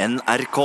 [0.00, 0.56] NRK.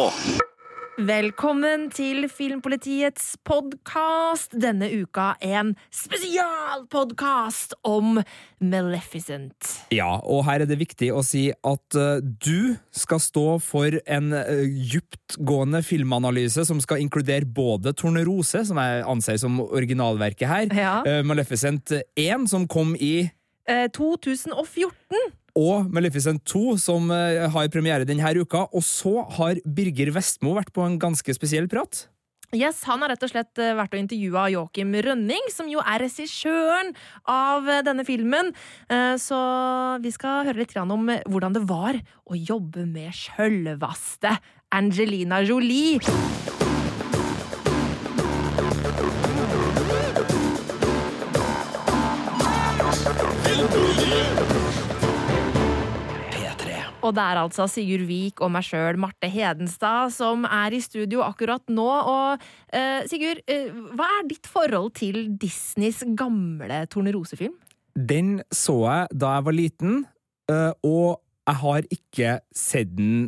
[0.95, 4.53] Velkommen til Filmpolitiets podkast.
[4.63, 8.21] Denne uka en spesialpodkast om
[8.63, 9.73] Maleficent.
[9.91, 14.31] Ja, og her er det viktig å si at uh, du skal stå for en
[14.31, 14.63] uh,
[14.95, 21.01] dyptgående filmanalyse som skal inkludere både Tornerose, som jeg anser som originalverket her, Ja.
[21.03, 23.27] uh, Maleficent 1, som kom i
[23.67, 25.33] Eh, 2014.
[25.55, 28.65] og Maleficent 2, som uh, har premiere denne uka.
[28.75, 32.05] Og så har Birger Vestmo vært på en ganske spesiell prat.
[32.53, 36.03] Yes, Han har rett og slett eh, vært og intervjua Joakim Rønning, som jo er
[36.05, 36.93] regissøren
[37.27, 38.53] av eh, denne filmen.
[38.87, 39.39] Eh, Så
[40.03, 44.37] vi skal høre litt om eh, hvordan det var å jobbe med sjølvaste
[44.75, 46.64] Angelina Jolie.
[57.05, 61.21] Og det er altså Sigurd Vik og meg sjøl, Marte Hedenstad, som er i studio
[61.25, 61.85] akkurat nå.
[61.85, 67.53] Og uh, Sigurd, uh, hva er ditt forhold til Disneys gamle Tornerosefilm?
[67.95, 70.03] Den så jeg da jeg var liten,
[70.51, 73.27] uh, og jeg har ikke sett den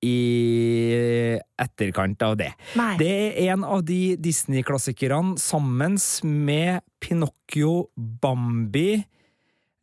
[0.00, 2.52] i etterkant av det.
[2.78, 2.94] Nei.
[3.00, 9.02] Det er en av de Disney-klassikerne sammen med Pinocchio, Bambi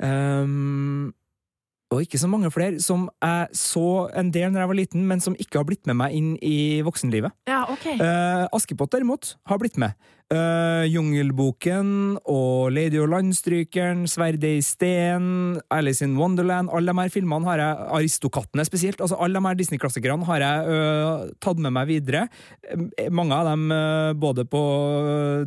[0.02, 1.12] ehm,
[1.94, 5.24] og ikke så mange flere, som jeg så en del når jeg var liten, men
[5.24, 7.32] som ikke har blitt med meg inn i voksenlivet.
[7.48, 7.86] Ja, ok.
[7.96, 9.96] Eh, Askepott derimot har blitt med.
[10.28, 17.14] Eh, Jungelboken og Lady og Landstrykeren, Sverdet i sten, Alice in Wonderland Alle de her
[17.14, 19.00] filmene har jeg Aristokattene spesielt.
[19.00, 22.26] altså Alle de her Disney-klassikerne har jeg uh, tatt med meg videre.
[22.68, 24.62] Eh, Mange av dem uh, både på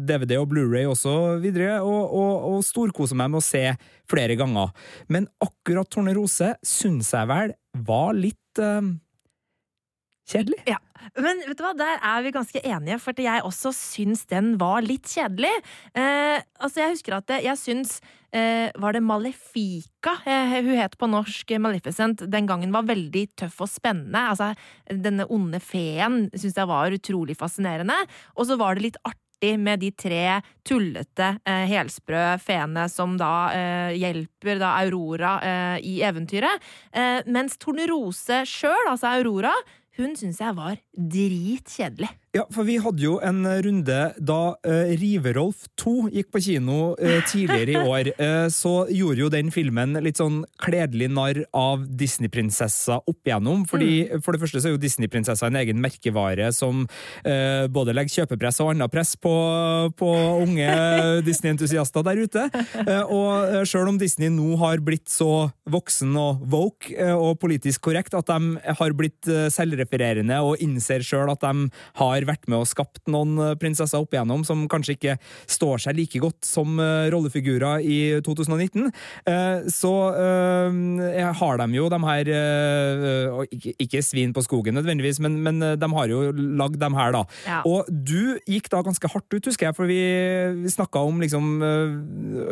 [0.01, 3.67] DVD og Blu-ray også videre, og, og, og storkoser meg med å se
[4.09, 4.73] flere ganger.
[5.13, 7.53] Men akkurat Tornerose syns jeg vel
[7.85, 8.65] var litt
[10.31, 10.63] kjedelig.
[10.69, 10.79] Ja.
[11.19, 14.85] Men vet du hva, der er vi ganske enige, for jeg også syns den var
[14.85, 15.53] litt kjedelig.
[15.95, 17.97] Eh, altså, jeg husker at jeg syns
[18.37, 20.19] eh, Var det Malefica?
[20.29, 22.27] Eh, hun het på norsk Maleficent.
[22.31, 24.27] Den gangen var veldig tøff og spennende.
[24.35, 24.53] Altså,
[24.91, 27.97] denne onde feen syns jeg var utrolig fascinerende.
[28.37, 33.33] Og så var det litt artig med de tre tullete, eh, helsprø feene som da
[33.57, 36.61] eh, hjelper da Aurora eh, i eventyret.
[36.93, 39.55] Eh, mens Tornerose sjøl, altså Aurora,
[40.01, 42.11] hun syns jeg var dritkjedelig.
[42.31, 47.17] Ja, for vi hadde jo en runde da uh, Riverolf 2 gikk på kino uh,
[47.27, 48.11] tidligere i år.
[48.21, 53.65] Uh, så gjorde jo den filmen litt sånn kledelig narr av Disney-prinsessa opp igjennom.
[53.67, 56.85] Fordi For det første så er jo Disney-prinsessa en egen merkevare som
[57.25, 59.33] eh, både legger kjøpepress og annet press på,
[59.99, 60.11] på
[60.45, 60.69] unge
[61.27, 62.47] Disney-entusiaster der ute.
[62.85, 67.39] Eh, og eh, sjøl om Disney nå har blitt så voksen og woke eh, og
[67.43, 71.71] politisk korrekt at de har blitt eh, selvrefererende og innser sjøl at de
[72.01, 75.17] har vært med og skapt noen eh, prinsesser opp igjennom som kanskje ikke
[75.51, 78.91] står seg like godt som eh, rollefigurer i 2019,
[79.31, 79.93] eh, så
[81.41, 82.29] har de jo de her
[83.51, 87.23] ikke, svin på skogen nødvendigvis, men, men de har jo lagd dem her, da.
[87.47, 87.61] Ja.
[87.69, 90.01] Og du gikk da ganske hardt ut, husker jeg, for vi,
[90.63, 91.51] vi snakka om liksom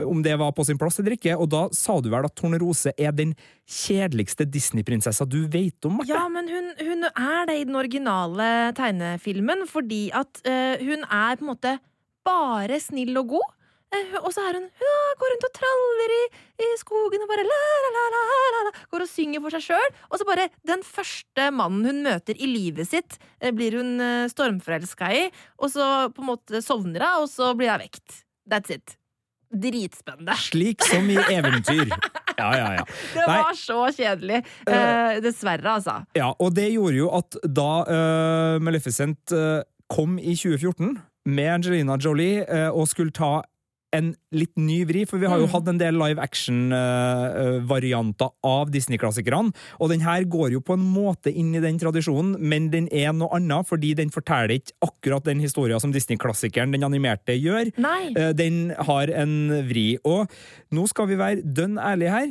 [0.08, 2.94] om det var på sin plass eller ikke, og da sa du vel at Tornerose
[2.96, 3.34] er den
[3.68, 6.12] kjedeligste Disney-prinsessa du vet om, Marte?
[6.12, 8.46] Ja, men hun, hun er det i den originale
[8.76, 11.78] tegnefilmen, fordi at uh, hun er på en måte
[12.26, 13.54] bare snill og god.
[13.88, 16.24] Eh, og så er hun Hun går rundt og traller i,
[16.60, 19.96] i skogen og bare la, la, la, la, Går og synger for seg sjøl.
[20.12, 23.96] Og så bare den første mannen hun møter i livet sitt, eh, blir hun
[24.28, 25.26] stormforelska i.
[25.56, 28.24] Og så på en måte sovner hun, og så blir hun vekt.
[28.44, 28.97] That's it.
[29.48, 30.36] Dritspennende.
[30.36, 31.88] Slik som i eventyr.
[32.38, 32.84] Ja, ja, ja.
[33.14, 33.38] Det Nei.
[33.40, 34.42] var så kjedelig.
[34.68, 36.00] Eh, dessverre, altså.
[36.16, 39.60] Ja, og det gjorde jo at da uh, Maleficent uh,
[39.90, 40.98] kom i 2014
[41.32, 43.40] med Angelina Jolie uh, og skulle ta
[43.96, 45.52] en litt ny vri, for vi har jo Mm.
[45.54, 46.18] hatt en del live
[47.08, 52.36] action-varianter av Disney-klassikerne, og den her går jo på en måte inn i den tradisjonen,
[52.38, 56.84] men den er noe annet, fordi den forteller ikke akkurat den historien som Disney-klassikeren, den
[56.84, 57.72] animerte, gjør.
[57.78, 58.12] Nei.
[58.16, 60.28] Eh, Den har en vri, og
[60.70, 62.26] nå skal vi være dønn ærlige her.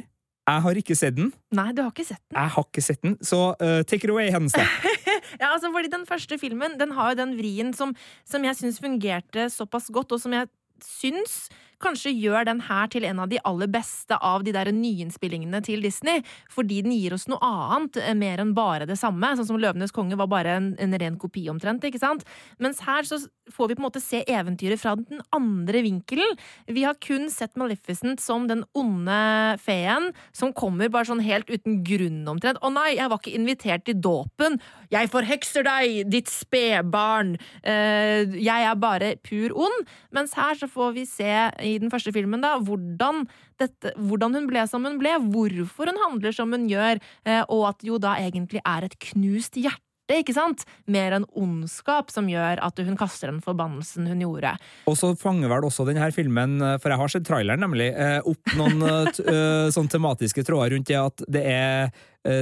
[0.47, 1.33] Jeg har ikke sett den.
[1.51, 2.37] Nei, du har ikke sett den.
[2.39, 4.65] Jeg har ikke sett den, så uh, take it away, Henstad.
[5.41, 7.93] Ja, altså fordi Den første filmen den har jo den vrien som,
[8.25, 10.47] som jeg syns fungerte såpass godt, og som jeg
[10.83, 11.49] syns
[11.83, 15.83] kanskje gjør den her til en av de aller beste av de der nyinnspillingene til
[15.85, 19.35] Disney, fordi den gir oss noe annet, eh, mer enn bare det samme.
[19.37, 21.83] Sånn som Løvenes konge var bare en, en ren kopi, omtrent.
[21.83, 22.25] ikke sant?
[22.59, 23.21] Mens her så
[23.53, 26.37] får vi på en måte se eventyret fra den andre vinkelen.
[26.67, 31.81] Vi har kun sett Maleficent som den onde feen som kommer bare sånn helt uten
[31.87, 32.59] grunn, omtrent.
[32.59, 34.59] 'Å nei, jeg var ikke invitert til dåpen'.
[34.91, 37.37] 'Jeg forhekser deg, ditt spedbarn'.
[37.63, 39.87] Uh, 'Jeg er bare pur ond'.
[40.11, 41.33] Mens her så får vi se
[41.67, 43.25] i den første filmen da, hvordan,
[43.61, 47.67] dette, hvordan hun ble som hun ble, hvorfor hun handler som hun gjør, uh, og
[47.73, 49.83] at jo da egentlig er et knust hjerte
[50.15, 50.63] ikke sant?
[50.87, 54.53] Mer enn ondskap som gjør at hun kaster den forbannelsen hun gjorde.
[54.87, 58.21] Og så fanger vel også denne filmen, eh, for jeg har sett traileren nemlig, eh,
[58.23, 59.11] opp noen
[59.75, 61.91] sånn tematiske tråder rundt det at det er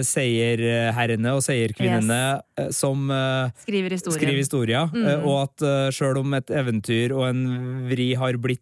[0.05, 2.19] seierherrene og seierkvinnene
[2.57, 2.79] yes.
[2.79, 4.19] som uh, skriver historien.
[4.19, 5.27] Skriver historier mm.
[5.27, 7.43] og at sjøl om et eventyr og en
[7.89, 8.61] vri har blitt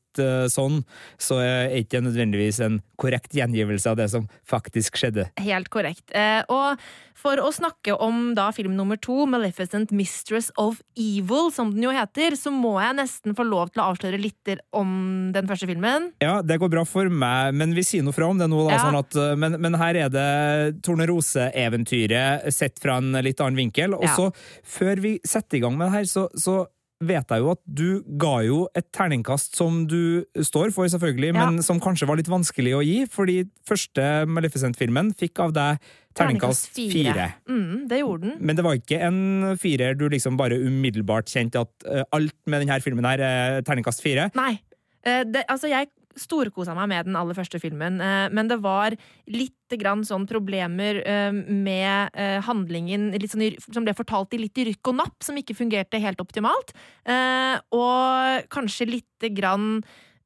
[0.53, 0.83] sånn,
[1.17, 5.25] så er ikke nødvendigvis en korrekt gjengivelse av det som faktisk skjedde.
[5.41, 6.13] Helt korrekt.
[6.53, 6.77] og
[7.23, 11.93] for å snakke om da film nummer to, 'Maleficent Mistress of Evil', som den jo
[11.95, 16.09] heter, så må jeg nesten få lov til å avsløre litt om den første filmen.
[16.23, 18.65] Ja, det går bra for meg, men vi sier noe fra om det nå.
[18.67, 18.81] Da, ja.
[18.83, 20.83] sånn at, eh, men, men, her er det
[21.13, 23.95] Tornerose-eventyret sett fra en litt annen vinkel.
[23.98, 24.62] Og så, ja.
[24.63, 26.63] før vi setter i gang med det her, så, så
[27.04, 27.88] vet jeg jo at du
[28.21, 31.36] ga jo et terningkast som du står for, selvfølgelig, ja.
[31.36, 36.69] men som kanskje var litt vanskelig å gi, fordi første Maleficent-filmen fikk av deg terningkast
[36.77, 37.33] fire.
[37.50, 38.38] Mm, det gjorde den.
[38.39, 42.63] Men det var ikke en firer du liksom bare umiddelbart kjente at uh, alt med
[42.63, 44.30] denne filmen her er terningkast fire?
[44.38, 44.54] Nei.
[45.04, 48.95] Uh, det, altså, jeg storkosa meg med den aller første filmen, uh, men det var
[49.31, 51.00] litt grann sånn problemer
[51.50, 52.13] med
[52.45, 56.21] handlingen sånn, som ble fortalt i litt i rykk og napp, som ikke fungerte helt
[56.21, 56.75] optimalt.
[57.74, 59.80] og kanskje lite grann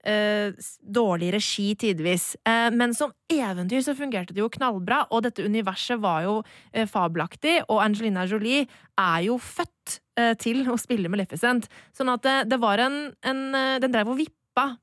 [0.08, 2.36] eh, dårlig regi tidvis.
[2.48, 6.40] Eh, men som eventyr så fungerte det jo knallbra, og dette universet var jo
[6.72, 8.66] eh, fabelaktig, og Angelina Jolie
[8.98, 11.70] er jo født eh, til å spille Maleficent.
[11.96, 14.36] Sånn at det, var en, en eh, Den drev og vippa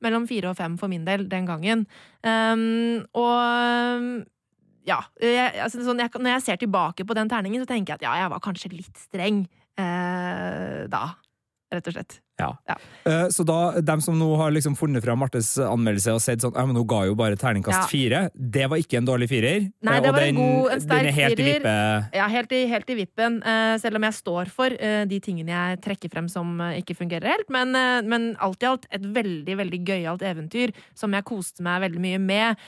[0.04, 1.86] mellom fire og fem for min del den gangen.
[2.22, 4.24] Um, og
[4.84, 8.02] ja, jeg, altså, sånn, jeg, når jeg ser tilbake på den terningen, så tenker jeg
[8.02, 9.44] at ja, jeg var kanskje litt streng
[9.80, 11.04] eh, da.
[11.72, 12.18] Rett og slett.
[12.36, 12.56] Ja.
[12.66, 12.76] ja.
[13.08, 16.54] Uh, så da, dem som nå har liksom funnet fra Martes anmeldelse og sett sånn
[16.56, 17.90] ja, men hun ga jo bare terningkast ja.
[17.90, 19.68] fire, det var ikke en dårlig firer?
[19.86, 21.68] Nei, det var den, en god, en sterk helt firer.
[21.68, 22.18] I.
[22.18, 23.38] Ja, helt i, helt i vippen.
[23.46, 27.36] Uh, selv om jeg står for uh, de tingene jeg trekker frem som ikke fungerer
[27.36, 27.50] helt.
[27.54, 27.70] Men,
[28.08, 32.20] men, alt i alt et veldig, veldig gøyalt eventyr som jeg koste meg veldig mye
[32.22, 32.62] med.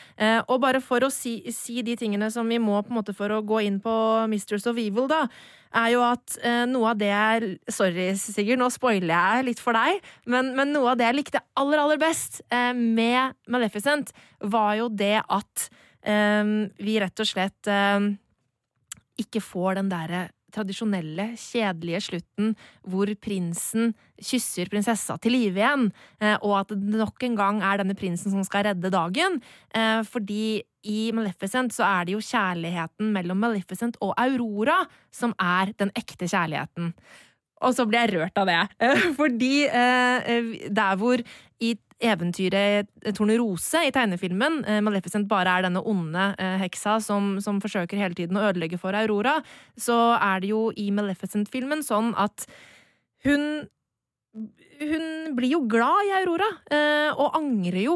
[0.47, 3.33] og bare for å si, si, de tingene som vi må på en måte for
[3.33, 3.95] å gå inn på
[4.31, 5.25] Mistress of Evil, da
[5.77, 9.77] er jo at eh, noe av det jeg Sorry, Sigurd, nå spoiler jeg litt for
[9.77, 10.01] deg,
[10.31, 14.89] men, men noe av det jeg likte aller, aller best eh, med Maleficent, var jo
[14.93, 15.69] det at
[16.07, 18.13] eh, vi rett og slett eh,
[19.21, 20.27] ikke får den derre
[20.57, 22.55] tradisjonelle, kjedelige slutten
[22.89, 25.91] hvor prinsen kysser prinsessa til live igjen,
[26.23, 29.41] eh, og at det nok en gang er denne prinsen som skal redde dagen.
[29.77, 35.75] Eh, fordi i Maleficent så er det jo kjærligheten mellom Maleficent og Aurora som er
[35.81, 36.95] den ekte kjærligheten.
[37.65, 38.61] Og så blir jeg rørt av det.
[39.19, 41.23] Fordi eh, der hvor
[41.65, 41.73] i
[42.05, 46.27] eventyret Tornerose i tegnefilmen Maleficent bare er denne onde
[46.61, 49.39] heksa som, som forsøker hele tiden å ødelegge for Aurora,
[49.81, 52.45] så er det jo i Maleficent-filmen sånn at
[53.25, 53.65] hun
[54.77, 56.51] hun blir jo glad i Aurora,
[57.17, 57.95] og angrer jo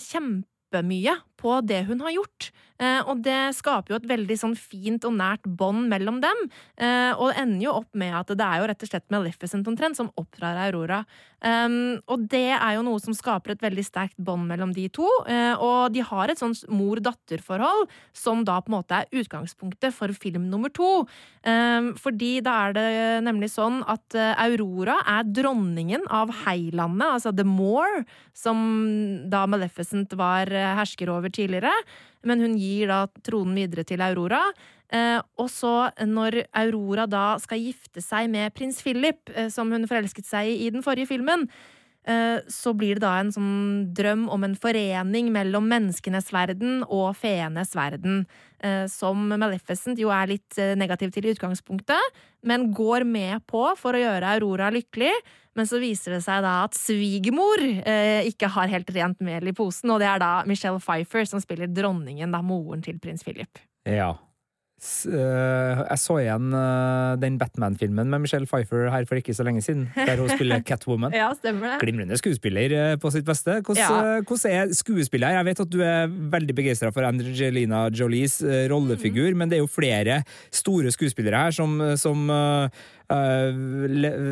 [0.00, 2.52] kjempemye på det hun har gjort.
[2.82, 6.40] Eh, og det skaper jo et veldig sånn fint og nært bånd mellom dem.
[6.74, 9.70] Eh, og det ender jo opp med at det er jo rett og slett Maleficent
[9.70, 11.04] omtrent som oppdrar Aurora.
[11.44, 15.04] Um, og det er jo noe som skaper et veldig sterkt bånd mellom de to.
[15.28, 17.84] Uh, og de har et sånt mor-datter-forhold
[18.16, 21.04] som da på en måte er utgangspunktet for film nummer to.
[21.44, 22.86] Um, fordi da er det
[23.26, 28.64] nemlig sånn at Aurora er dronningen av Heilandet, altså The Moor, som
[29.28, 31.72] da Maleficent var hersker over tidligere
[32.28, 34.42] men hun gir da tronen videre til Aurora.
[34.94, 39.88] Eh, og så, når Aurora da skal gifte seg med prins Philip, eh, som hun
[39.90, 41.48] forelsket seg i i den forrige filmen,
[42.04, 43.52] så blir det da en sånn
[43.96, 48.26] drøm om en forening mellom menneskenes verden og feenes verden.
[48.64, 53.66] Eh, som Maleficent jo er litt eh, negativ til i utgangspunktet, men går med på
[53.76, 55.12] for å gjøre Aurora lykkelig.
[55.54, 59.54] Men så viser det seg da at svigermor eh, ikke har helt rent mel i
[59.54, 63.60] posen, og det er da Michelle Pfeiffer som spiller dronningen, da moren til prins Philip.
[63.86, 64.14] Ja.
[65.06, 69.62] Øh, jeg så igjen øh, den Batman-filmen med Michelle Pfeiffer her for ikke så lenge
[69.62, 71.12] siden, der hun spiller Catwoman.
[71.14, 71.80] Ja, stemmer det.
[71.80, 73.60] Glimrende skuespiller øh, på sitt beste.
[73.64, 74.20] Hvordan, Ja.
[74.20, 75.28] hvordan er skuespiller?
[75.28, 79.36] Jeg vet at du er veldig begeistra for Angelina Jolies rollefigur, mm.
[79.36, 80.22] men det er jo flere
[80.52, 82.28] store skuespillere her som, som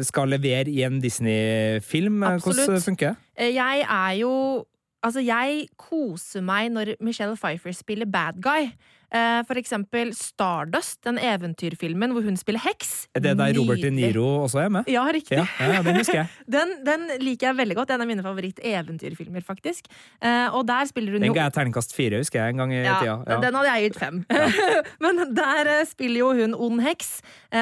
[0.02, 2.22] skal levere i en Disney-film.
[2.22, 3.16] Hvordan funker det?
[3.38, 4.64] Eh, Jeg er jo
[5.04, 8.68] Altså, jeg koser meg når Michelle Pfeiffer spiller bad guy.
[9.12, 13.06] Eh, For eksempel Stardust, den eventyrfilmen hvor hun spiller heks.
[13.16, 14.88] Er det der Robert De Niro også er med?
[14.88, 15.36] Ja, riktig.
[15.36, 16.30] Ja, ja, den husker jeg.
[16.52, 17.90] Den, den liker jeg veldig godt.
[17.94, 19.86] En av mine favoritt-eventyrfilmer, faktisk.
[20.20, 22.82] Eh, og der spiller hun Den ga jeg terningkast fire, husker jeg, en gang i
[22.82, 23.38] ja, tida.
[23.40, 24.20] Den hadde jeg gitt fem.
[25.04, 27.14] Men der eh, spiller jo hun ond heks,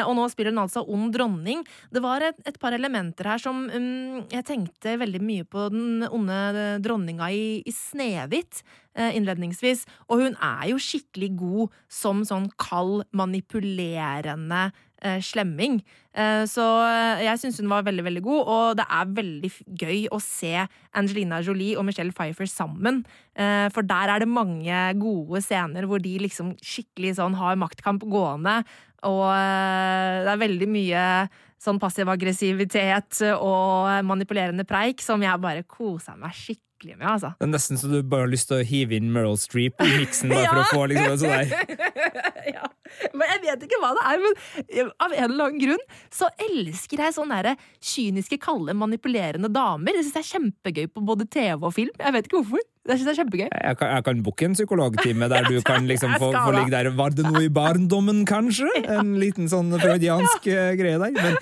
[0.06, 1.62] og nå spiller hun altså ond dronning.
[1.94, 6.06] Det var et, et par elementer her som um, Jeg tenkte veldig mye på den
[6.10, 9.84] onde dronninga i, i Snehvit eh, innledningsvis.
[10.10, 14.70] Og hun er jo skikkelig god som sånn kald, manipulerende
[15.02, 15.80] eh, slemming.
[16.14, 20.00] Eh, så eh, jeg syns hun var veldig, veldig god, og det er veldig gøy
[20.12, 20.54] å se
[20.98, 23.02] Angelina Jolie og Michelle Pfeiffer sammen.
[23.34, 28.04] Eh, For der er det mange gode scener hvor de liksom skikkelig sånn har maktkamp
[28.10, 28.60] gående.
[29.08, 31.04] Og eh, det er veldig mye
[31.60, 37.32] sånn passiv-aggressivitet og manipulerende preik som jeg bare koser meg skikkelig med, altså.
[37.38, 39.88] Det er nesten så du bare har lyst til å hive inn Meryl Streep i
[40.00, 41.50] miksen bare for å få liksom en sånn der
[42.56, 42.70] ja.
[43.14, 45.84] Men jeg vet ikke hva det er, men av en eller annen grunn
[46.14, 49.94] så elsker jeg sånne der kyniske, kalde, manipulerende damer.
[49.94, 51.94] Det syns jeg er kjempegøy på både TV og film.
[52.00, 52.64] Jeg vet ikke hvorfor.
[52.88, 53.48] Det synes jeg er kjempegøy.
[53.52, 56.90] Jeg kan, jeg kan booke en psykologtime der du kan liksom få, få ligge der.
[56.96, 58.70] Var det noe i barndommen, kanskje?
[58.88, 60.70] En liten sånn freudiansk ja.
[60.78, 61.14] greie der.
[61.14, 61.38] Men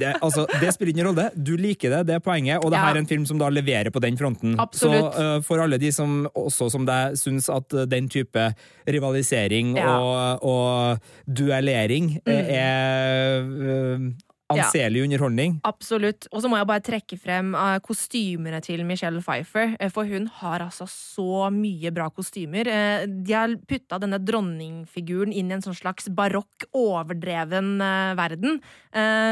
[0.00, 1.28] det, altså, det spiller ingen rolle.
[1.34, 2.64] Du liker det, det er poenget.
[2.64, 4.56] Og det her er en film som da leverer på den fronten.
[4.60, 5.14] Absolutt.
[5.14, 8.46] Så uh, for alle de som også som deg syns at eh, den type
[8.88, 12.32] rivalisering og, og duellering mm.
[12.32, 14.10] er eh,
[14.54, 16.26] anselig underholdning Absolutt.
[16.32, 19.76] Og så må jeg bare trekke frem eh, kostymene til Michelle Pfeiffer.
[19.80, 22.66] eh, For hun har altså så mye bra kostymer.
[22.66, 27.78] Eh, de har putta denne dronningfiguren inn i en sånn slags barokk, overdreven
[28.18, 28.60] verden.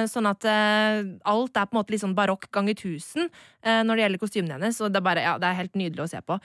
[0.09, 3.27] Sånn at alt er på en måte litt sånn barokk ganger tusen
[3.65, 4.79] når det gjelder kostymene hennes.
[4.85, 6.37] Og det er bare, ja, det er helt nydelig å se på.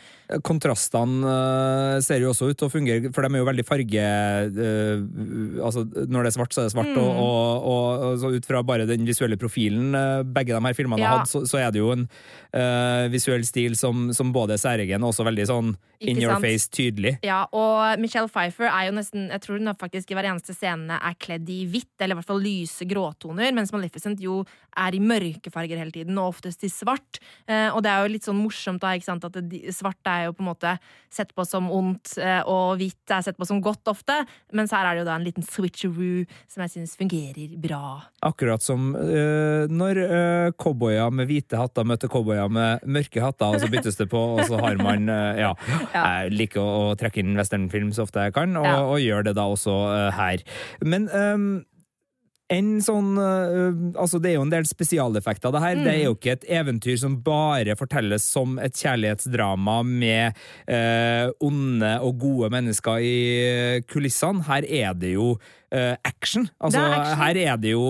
[0.44, 4.08] Kontrastene ser jo også ut til å fungere, for de er jo veldig farge...
[5.64, 7.00] altså, når det er svart, så er det svart, Mm.
[7.00, 10.74] og, og, og, og så ut fra bare den visuelle profilen eh, begge de her
[10.78, 11.10] filmene Ja.
[11.10, 12.08] har hatt, så, så er det jo en
[12.56, 15.74] uh, visuell stil som, som både er særegen og også veldig sånn
[16.10, 16.46] in your sant?
[16.46, 17.16] face tydelig.
[17.26, 21.00] Ja, og Michelle Pfeiffer er jo nesten Jeg tror hun faktisk i hver eneste scene
[21.00, 24.42] er kledd i hvitt, eller i hvert fall lyse gråtoner, mens Maleficent jo
[24.80, 27.20] er i mørke farger hele tiden, og oftest i svart.
[27.48, 30.28] Eh, og det er jo litt sånn morsomt, da, ikke sant, at det, svart er
[30.28, 30.76] jo på en måte
[31.14, 34.18] sett på som ondt, eh, og hvitt er sett på som godt ofte,
[34.56, 37.84] mens her er det jo da en liten switcheroo som jeg syns fungerer bra.
[38.26, 43.62] Akkurat som øh, når øh, cowboyer med hvite hatter møter cowboyer med mørke hatter, og
[43.62, 45.54] så byttes det på, og så har man øh, ja.
[45.94, 49.38] Jeg liker å, å trekke inn westernfilm så ofte jeg kan, og, og gjør det
[49.38, 50.44] da også uh, her.
[50.82, 51.48] Men um,
[52.52, 55.82] en sånn eh, Altså, det er jo en del spesialeffekter det her.
[55.86, 61.94] Det er jo ikke et eventyr som bare fortelles som et kjærlighetsdrama med eh, onde
[62.04, 64.44] og gode mennesker i eh, kulissene.
[64.48, 65.34] Her er det jo
[65.72, 66.50] eh, action.
[66.60, 67.22] Altså, Det er action.
[67.24, 67.88] her er det jo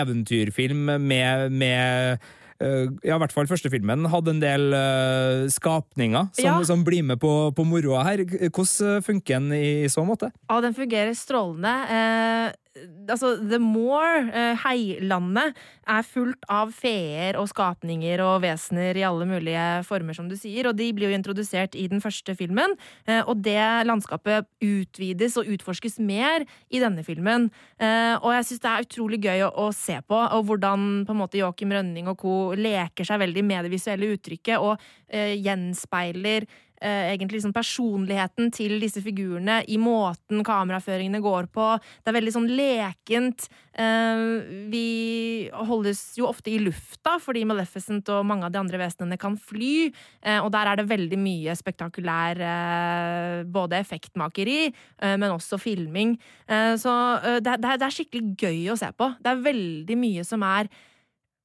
[0.00, 2.24] eventyrfilm med, med
[2.60, 6.56] ja, i hvert fall første filmen hadde en del uh, skapninger som, Ja.
[6.64, 8.22] som blir med på, på moroa her.
[8.48, 10.30] Hvordan funker den i, i så måte?
[10.48, 11.72] Ja, den fungerer strålende.
[11.90, 12.52] Eh,
[13.08, 19.26] altså, The Moor, uh, heilandet, er fullt av feer og skapninger og vesener i alle
[19.28, 22.76] mulige former, som du sier, og de blir jo introdusert i den første filmen.
[23.08, 27.50] Uh, og det landskapet utvides og utforskes mer i denne filmen.
[27.78, 31.14] Uh, og jeg syns det er utrolig gøy å, å se på, og hvordan på
[31.14, 32.34] en måte Joakim Rønning og co.
[32.58, 38.76] leker seg veldig med det visuelle uttrykket og eh, gjenspeiler eh, egentlig liksom personligheten til
[38.82, 41.68] disse figurene i måten kameraføringene går på.
[42.02, 43.46] Det er veldig sånn lekent.
[43.74, 44.24] Eh,
[44.70, 49.38] vi holdes jo ofte i lufta fordi Maleficent og mange av de andre vesenene kan
[49.40, 49.88] fly,
[50.22, 56.16] eh, og der er det veldig mye spektakulær eh, både effektmakeri, eh, men også filming.
[56.46, 59.10] Eh, så eh, det er skikkelig gøy å se på.
[59.22, 60.70] Det er veldig mye som er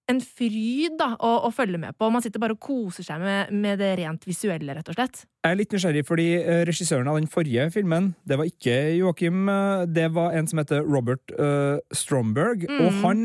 [0.09, 2.07] en fryd da, å, å følge med på.
[2.09, 5.21] Man sitter bare og koser seg med, med det rent visuelle, rett og slett.
[5.45, 9.43] Jeg er litt nysgjerrig, fordi eh, regissøren av den forrige filmen, det var ikke Joakim,
[9.53, 12.81] eh, det var en som heter Robert uh, Stromberg, Mm.
[12.87, 13.21] og han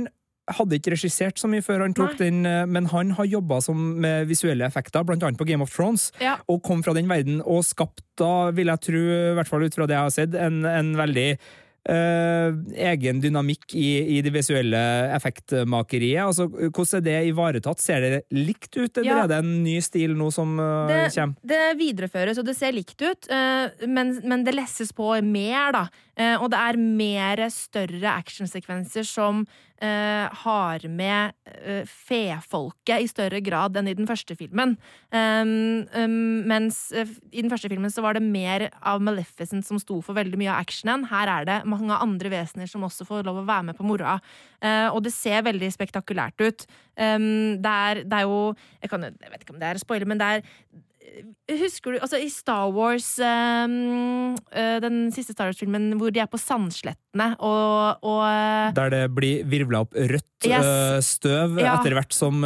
[0.58, 2.28] hadde ikke regissert så mye før han tok Nei.
[2.28, 6.36] den, men han har jobba med visuelle effekter, blant annet på Game of Thrones, Ja.
[6.52, 9.74] og kom fra den verden og skapt da, vil jeg tro, i hvert fall ut
[9.74, 11.30] fra det jeg har sett, en, en veldig
[11.88, 12.54] eh,
[12.90, 14.80] egen dynamikk i, i det visuelle
[15.16, 16.22] effektmakeriet.
[16.24, 17.82] Altså, hvordan er det ivaretatt?
[17.82, 19.24] Ser det likt ut, eller Ja.
[19.24, 21.34] er det en ny stil nå som eh, Det, kommer?
[21.44, 25.84] det videreføres, og det ser likt ut, eh, men, men det lesses på mer, da.
[26.16, 29.46] Eh, og det er mer større actionsekvenser som
[29.84, 34.76] eh, har med eh, fefolket i større grad enn i den første filmen.
[35.14, 36.16] Um, um,
[36.48, 40.16] mens eh, i den første filmen så var det mer av Maleficent som sto for
[40.16, 41.06] veldig mye av actionen.
[41.10, 44.16] Her er det mange andre vesener som også får lov å være med på moroa.
[44.64, 46.66] Eh, og det ser veldig spektakulært ut.
[46.94, 48.40] Um, det, er, det er jo
[48.80, 50.44] jeg, kan, jeg vet ikke om det er spoiler, men det er
[51.50, 54.34] Husker du altså I Star Wars, um,
[54.82, 59.44] den siste Star Wars-filmen hvor de er på sandslettene og, og eh, Der det blir
[59.46, 60.64] virvla opp rødt Yes.
[60.64, 61.76] eh, støv Ja.
[61.78, 62.42] etter hvert som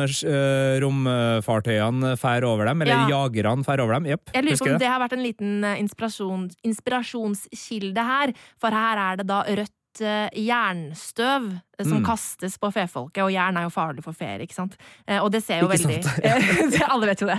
[0.82, 3.08] romfartøyene fær over dem, eller Ja.
[3.10, 4.06] jagerne fær over dem.
[4.12, 4.78] Jepp, Jeg lurer på om det.
[4.84, 8.32] det har vært en liten inspirasjon, inspirasjonskilde her.
[8.60, 11.46] For her er det da rødt eh, jernstøv
[11.78, 12.04] eh, som Mm.
[12.06, 14.76] kastes på fefolket, og jern er jo farlig for feer, ikke sant?
[15.06, 17.38] Eh, og det ser jo Ikke veldig sant, Det- Alle vet jo det.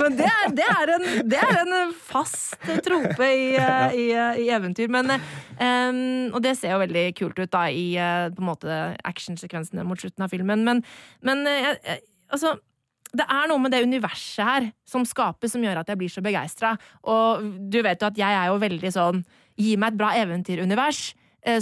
[0.00, 2.56] Men det er, det er, en, det er en fast
[2.86, 4.08] trope i, i,
[4.44, 4.88] i eventyr.
[4.92, 5.10] Men,
[5.60, 7.86] um, og det ser jo veldig kult ut da i
[8.32, 10.64] på en måte actionsekvensene mot slutten av filmen.
[10.66, 10.82] Men,
[11.22, 11.46] men
[12.32, 12.56] altså
[13.12, 16.22] det er noe med det universet her som skapes, som gjør at jeg blir så
[16.24, 16.70] begeistra.
[17.04, 19.24] Og du vet jo at jeg er jo veldig sånn
[19.60, 21.10] Gi meg et bra eventyrunivers,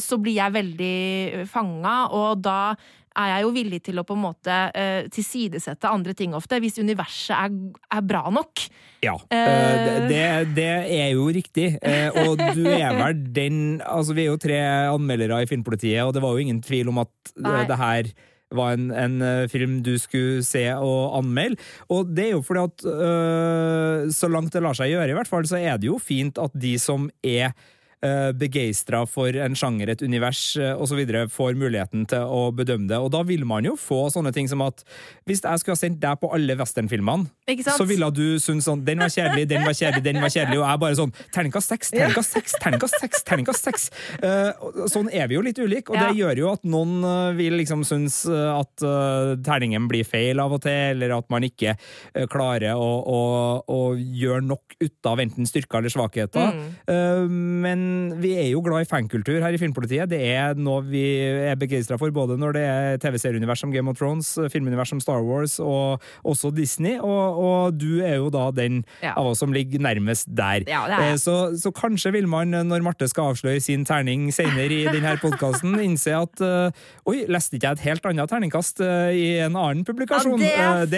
[0.00, 2.74] så blir jeg veldig fanga, og da
[3.18, 6.76] er jeg jo villig til å på en måte uh, tilsidesette andre ting ofte, hvis
[6.78, 7.56] universet er,
[7.96, 8.62] er bra nok.
[9.02, 9.40] Ja, Eh.
[9.40, 10.22] eh, det,
[10.54, 10.68] det
[11.00, 11.72] er jo riktig.
[11.82, 14.60] Uh, Og du er vel den Altså, vi er jo tre
[14.92, 17.64] anmeldere i Filmpolitiet, og det var jo ingen tvil om at eh, Nei.
[17.66, 18.12] det her
[18.54, 21.58] var en, en eh, film du skulle se og anmelde.
[21.90, 25.46] Og det er jo fordi at så langt det lar seg gjøre, i hvert fall,
[25.46, 27.54] så er det jo fint at de som er
[28.04, 32.98] uh, begeistra for en sjanger, et univers uh, osv., får muligheten til å bedømme det.
[33.00, 34.82] Og da vil man jo få sånne ting som at
[35.28, 37.28] hvis jeg skulle ha sendt deg på alle westernfilmene,
[37.66, 40.66] så ville du synes sånn Den var kjedelig, den var kjedelig, den var kjedelig, og
[40.68, 43.86] jeg bare sånn Terningkast seks, terningkast seks, terningkast seks, terningkast seks.
[44.22, 46.08] Eh, og sånn er vi jo litt ulike, og Ja.
[46.08, 50.40] det gjør jo at noen eh, vil liksom synes eh, at eh, terningen blir feil
[50.42, 53.20] av og til, eller at man ikke eh, klarer å, å,
[53.66, 56.54] å gjøre nok ut av enten styrker eller svakheter.
[56.54, 56.70] Mm.
[56.94, 57.24] Eh,
[57.66, 57.84] men
[58.20, 60.08] vi er jo glad i fankultur her i Filmpolitiet.
[60.10, 61.02] Det er noe vi
[61.50, 65.22] er begeistra for, både når det er TV-serieunivers som Game of Thrones, filmunivers som Star
[65.26, 66.96] Wars, og også Disney.
[66.98, 69.14] Og, og du er jo da den Ja.
[69.16, 70.64] av oss som ligger nærmest der.
[70.68, 70.98] Ja, det.
[71.12, 75.16] Eh, så, så kanskje vil man, når Marte skal avsløre sin terning senere i denne
[75.22, 76.70] podkasten, innse at eh,
[77.10, 80.38] Oi, leste ikke jeg et helt annet terningkast eh, i en annen Ja, publikasjon?
[80.40, 80.50] det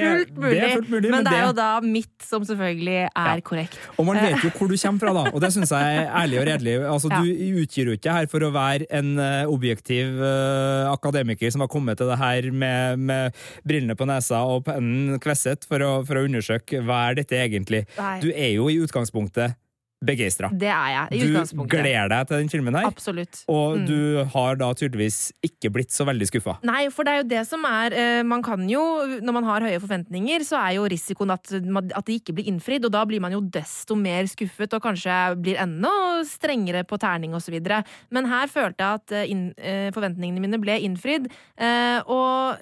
[0.02, 2.98] er fullt mulig, det er fullt mulig, men det er jo da mitt som selvfølgelig
[3.07, 3.40] er Ja.
[3.44, 3.78] korrekt.
[3.96, 6.40] Og man vet jo hvor du kommer fra, da, og det syns jeg er ærlig
[6.42, 6.74] og redelig.
[6.88, 7.20] Altså, Ja.
[7.22, 11.70] Du utgir jo ikke her for å være en eh, objektiv uh, akademiker som har
[11.72, 16.20] kommet til det her med, med brillene på nesa og pennen kvesset for å, for
[16.20, 17.84] å undersøke hva er dette egentlig.
[17.98, 18.16] Nei.
[18.24, 19.58] Du er jo i utgangspunktet
[20.02, 20.50] begeistra.
[20.50, 23.44] Det er jeg, i Du gleder deg til den filmen her, Absolutt.
[23.48, 23.86] og Mm.
[23.86, 26.56] du har da tydeligvis ikke blitt så veldig skuffa.
[26.66, 28.82] Nei, for det er jo det som er eh, Man kan jo,
[29.22, 32.84] når man har høye forventninger, så er jo risikoen at, at de ikke blir innfridd,
[32.84, 35.90] og da blir man jo desto mer skuffet og kanskje blir enda
[36.28, 37.58] strengere på terning osv.
[38.10, 41.30] Men her følte jeg at eh, inn, eh, forventningene mine ble innfridd,
[42.06, 42.58] og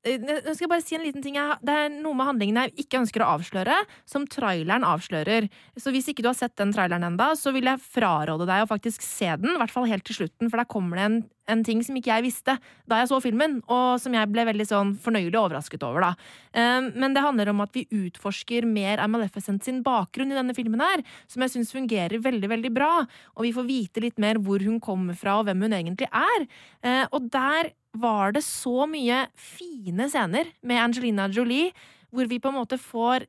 [0.00, 1.36] nå skal jeg bare si en liten ting.
[1.36, 3.74] Det er noe med handlingen jeg ikke ønsker å avsløre,
[4.08, 5.50] som traileren avslører.
[5.76, 8.70] Så hvis ikke du har sett den traileren enda, så vil jeg fraråde deg å
[8.70, 11.18] faktisk se den, i hvert fall helt til slutten, for der kommer det en,
[11.52, 12.54] en ting som ikke jeg visste
[12.88, 16.30] da jeg så filmen, og som jeg ble veldig sånn fornøyelig overrasket over, da.
[16.56, 20.56] Um, men det handler om at vi utforsker mer av Maleficent sin bakgrunn i denne
[20.56, 22.94] filmen her, som jeg syns fungerer veldig, veldig bra,
[23.36, 26.48] og vi får vite litt mer hvor hun kommer fra, og hvem hun egentlig er.
[26.86, 31.72] Eh, og der var det så mye fine scener med Angelina Jolie,
[32.10, 33.26] hvor vi på en måte får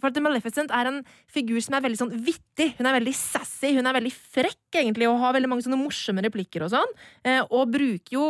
[0.00, 0.96] for at Maleficent er en
[1.30, 2.72] figur som er veldig sånn vittig.
[2.78, 6.24] Hun er veldig sassy, hun er veldig frekk, egentlig, og har veldig mange sånne morsomme
[6.26, 6.92] replikker og sånn.
[7.22, 8.24] Eh, og bruker jo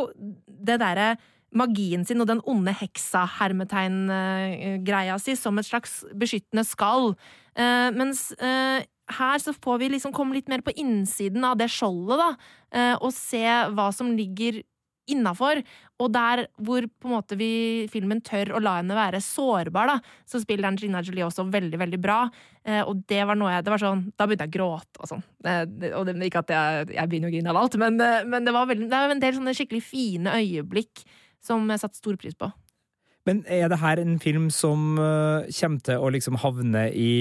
[0.44, 1.08] det derre
[1.54, 7.14] magien sin og den onde heksa-hermetegn-greia si som et slags beskyttende skall.
[7.56, 8.80] Eh, mens eh,
[9.14, 12.30] her så får vi liksom komme litt mer på innsiden av det skjoldet, da,
[12.74, 14.54] eh, og se hva som ligger
[15.10, 15.60] innafor.
[16.02, 17.50] Og der hvor på en måte vi,
[17.92, 22.00] filmen tør å la henne være sårbar, da, så spiller Angelina Jolie også veldig, veldig
[22.02, 22.24] bra.
[22.64, 25.12] Eh, og det var noe jeg det var sånn, Da begynte jeg å gråte og
[25.12, 25.24] sånn.
[25.44, 25.62] Eh,
[25.92, 28.56] og det, ikke at jeg, jeg begynner å grine av alt, men, eh, men det
[28.56, 31.06] var veldig, det var en del sånne skikkelig fine øyeblikk
[31.44, 32.50] som jeg satte stor pris på.
[33.24, 37.14] Men er det her en film som eh, kommer til å liksom havne i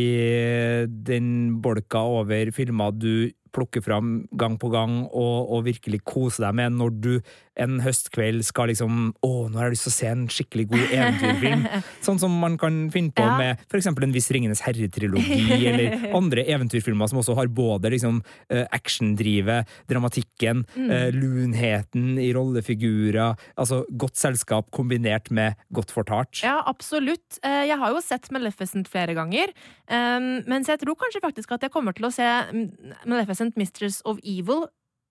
[1.07, 6.57] den bolka over filmer du plukker fram gang på gang og, og virkelig koser deg
[6.57, 7.11] med når du
[7.55, 10.85] en høstkveld skal liksom Å, nå har jeg lyst til å se en skikkelig god
[10.97, 11.65] eventyrfilm.
[12.05, 13.37] sånn som man kan finne på Ja.
[13.37, 18.65] med eksempel en viss Ringenes herre-trilogi, eller andre eventyrfilmer som også har både liksom eh,
[18.73, 20.89] actiondrivet, dramatikken, Mm.
[20.91, 26.41] eh, lunheten i rollefigurer, altså godt selskap kombinert med godt fortalt.
[26.43, 27.39] Ja, absolutt.
[27.43, 29.53] Eh, Jeg har jo sett Maleficent flere ganger.
[29.89, 34.17] men jeg tror kanskje faktisk at jeg kommer til å se mm, Maleficent Mistress of
[34.23, 34.67] Evil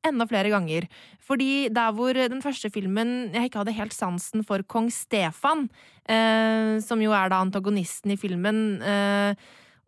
[0.06, 0.86] enda flere ganger.
[1.22, 5.68] Fordi der hvor den første filmen jeg ikke hadde helt sansen for kong Stefan,
[6.08, 9.34] eh, som jo er da antagonisten i filmen, eh,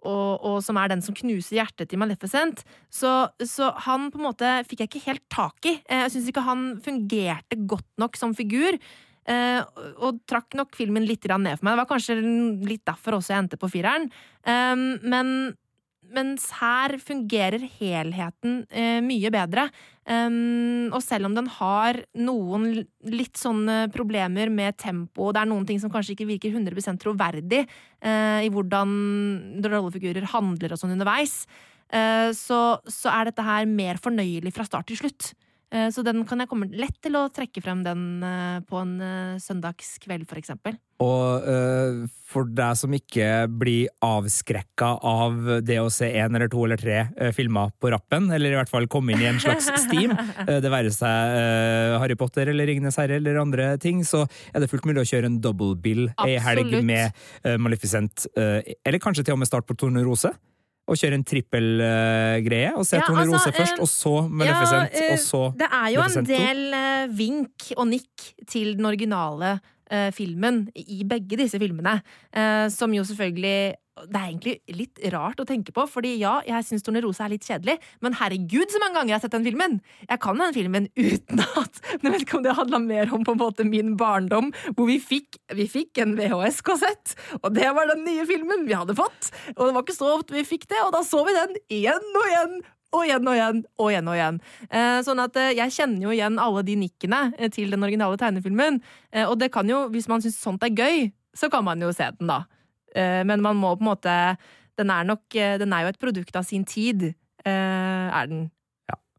[0.04, 2.60] og, og som er den som knuser hjertet til Maleficent,
[2.92, 5.78] så, så han på en måte fikk jeg ikke helt tak i.
[5.88, 8.78] Eh, Jeg syns ikke han fungerte godt nok som figur.
[9.24, 9.64] Uh,
[10.04, 11.72] og trakk nok filmen litt ned for meg.
[11.72, 12.16] Det var kanskje
[12.68, 14.10] litt derfor også jeg endte på fireren.
[14.44, 15.30] Um, men
[16.14, 19.68] mens her fungerer helheten eh, mye bedre.
[20.04, 22.66] Um, og selv om den har noen
[23.08, 27.62] litt sånne problemer med tempo, det er noen ting som kanskje ikke virker 100 troverdig
[27.64, 31.46] eh, i hvordan rollefigurer handler og sånn underveis,
[31.88, 35.32] eh, så, så er dette her mer fornøyelig fra start til slutt.
[35.74, 38.96] Eh, Så den kan jeg komme lett til å trekke frem den eh, på en
[39.02, 40.78] eh, søndagskveld, for eksempel.
[41.02, 46.62] Og uh, for deg som ikke blir avskrekka av det å se én eller to
[46.62, 49.66] eller tre uh, filmer på rappen, eller i hvert fall komme inn i en slags
[49.82, 54.22] steam, uh, det være seg Harry Potter eller Ringenes herre eller andre ting, så
[54.54, 57.10] er det fullt mulig å kjøre en double bill ei helg med
[57.58, 60.30] Maleficent, eller kanskje til og med start på Tornerose.
[60.84, 65.06] Og kjøre en trippelgreie, og se Ja, Tone altså, først, eh, og så Maleficent, ja,
[65.06, 69.58] uh, og så Det er jo en del uh, vink og nikk til den originale
[70.16, 71.98] filmen i begge disse filmene,
[72.72, 76.82] som jo selvfølgelig det er egentlig litt rart å tenke på, fordi ja, jeg syns
[76.86, 79.78] Tornerose er litt kjedelig, men herregud så mange ganger jeg har sett den filmen!
[80.08, 83.36] Jeg kan den filmen utenat, men jeg vet ikke om det handla mer om på
[83.36, 88.02] en måte min barndom, hvor vi fikk, vi fikk en VHS-kassett, og det var den
[88.08, 90.94] nye filmen vi hadde fått, og det var ikke så ofte vi fikk det, og
[90.96, 92.62] da så vi den igjen og igjen
[92.94, 94.08] og igjen og igjen og igjen.
[94.08, 94.40] og igjen.
[94.70, 98.18] Eh, sånn at eh, jeg kjenner jo igjen alle de nikkene eh, til den originale
[98.20, 98.78] tegnefilmen.
[99.26, 102.06] Og det kan jo, hvis man syns sånt er gøy, så kan man jo se
[102.18, 102.44] den, da.
[102.94, 104.16] Eh, men man må på en måte
[104.78, 107.12] Den er nok eh, Den er jo et produkt av sin tid,
[107.44, 108.50] eh, er den.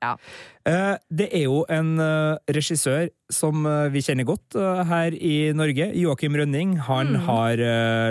[0.03, 0.15] Eh,
[0.65, 5.87] Det er jo en eh, regissør som eh, vi kjenner godt eh, her i Norge.
[5.97, 6.75] Joakim Rønning.
[6.87, 7.21] Han Mm.
[7.27, 7.61] har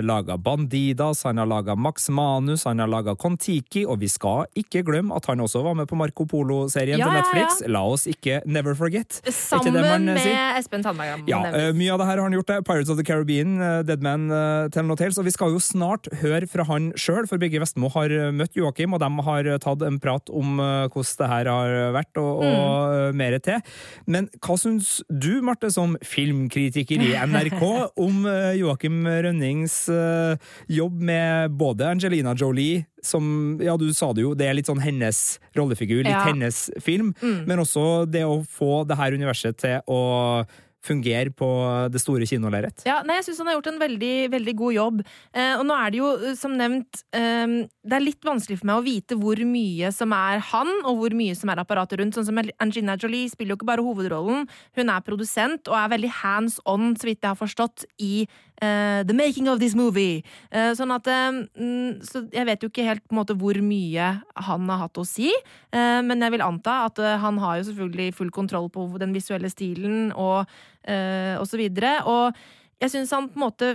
[0.07, 4.85] laga Bandidas, han har laga Max Manus, han har laga Kon-Tiki, og vi skal ikke
[4.87, 7.69] glemme at han også var med på Marco Polo-serien Ja, til ja, ja.
[7.75, 9.19] La oss ikke never forget.
[9.35, 10.59] Sammen eh, med sier?
[10.61, 11.27] Espen Tandberg.
[11.31, 12.47] Ja, eh, mye av det her har han gjort.
[12.53, 12.61] det.
[12.69, 15.19] Pirates of the Caribbean, eh, Dead Man eh, Tell No Tales.
[15.19, 18.55] Og vi skal jo snart høre fra han sjøl, for Birger Vestmo har eh, møtt
[18.59, 22.15] Joakim, og de har eh, tatt en prat om eh, hvordan det her har vært,
[22.23, 23.09] og, og Mm.
[23.09, 23.61] eh, mer til.
[24.07, 27.63] Men hva syns du, Marte, som filmkritiker i NRK,
[28.07, 30.37] om eh, Joakim Rønnings eh,
[30.69, 34.81] jobb med både Angelina Jolie, som Ja, du sa det jo, det er litt sånn
[34.81, 36.25] hennes rollefigur, litt Ja.
[36.25, 37.47] hennes film, Mm.
[37.47, 40.47] men også det å få det her universet til å
[40.85, 41.49] fungere på
[41.93, 42.85] det store kinolerret.
[42.89, 45.03] Ja, nei, jeg syns han har gjort en veldig, veldig god jobb.
[45.33, 48.71] Eh, og nå er det jo, eh, som nevnt, eh, det er litt vanskelig for
[48.71, 52.19] meg å vite hvor mye som er han, og hvor mye som er apparatet rundt.
[52.19, 56.13] Sånn som Angina Jolie spiller jo ikke bare hovedrollen, hun er produsent og er veldig
[56.23, 58.27] hands on, så vidt jeg har forstått, i
[58.63, 60.23] eh, the making of this movie.
[60.51, 63.59] Eh, sånn at eh, mm, Så jeg vet jo ikke helt på en måte hvor
[63.65, 64.11] mye
[64.47, 65.31] han har hatt å si,
[65.75, 70.13] men jeg vil anta at han har jo selvfølgelig full kontroll på den visuelle stilen
[70.13, 70.47] og
[70.89, 71.99] eh, og så videre.
[72.11, 72.37] Og
[72.83, 73.75] jeg syns han på en måte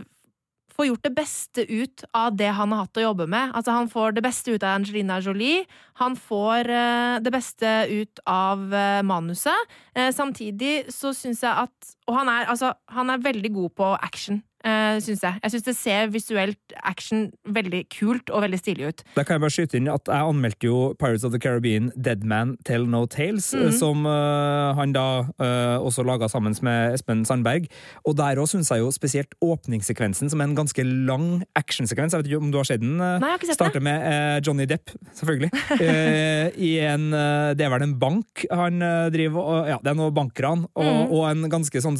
[0.79, 3.51] får gjort det beste ut av det han har hatt å jobbe med.
[3.57, 5.65] Altså Han får det beste ut av Angelina Jolie.
[5.99, 9.67] Han får uh, det beste ut av uh, manuset.
[9.97, 13.91] Uh, samtidig så syns jeg at Og han er, altså, han er veldig god på
[13.99, 14.39] action.
[14.59, 15.39] Uh, synes jeg.
[15.41, 19.03] Jeg syns det ser visuelt action veldig kult og veldig stilig ut.
[19.15, 22.25] Da kan jeg bare skyte inn at jeg anmeldte jo Pirates of the Caribbean Dead
[22.27, 23.71] Man Tell No Tales, Mhm.
[23.77, 25.05] som uh, han da
[25.39, 27.69] uh, også laga sammen med Espen Sandberg.
[28.05, 32.11] Og der òg syns jeg jo spesielt åpningssekvensen, som er en ganske lang actionsekvens.
[32.11, 32.97] Jeg vet ikke om du har sett den?
[32.97, 33.53] Nei, jeg har ikke.
[33.55, 35.51] Starter med Johnny Depp, selvfølgelig.
[36.69, 37.11] I en
[37.55, 38.79] Det er vel en bank han
[39.13, 41.11] driver og Ja, det er noe bankran, og, Mhm.
[41.15, 41.97] og en ganske sånn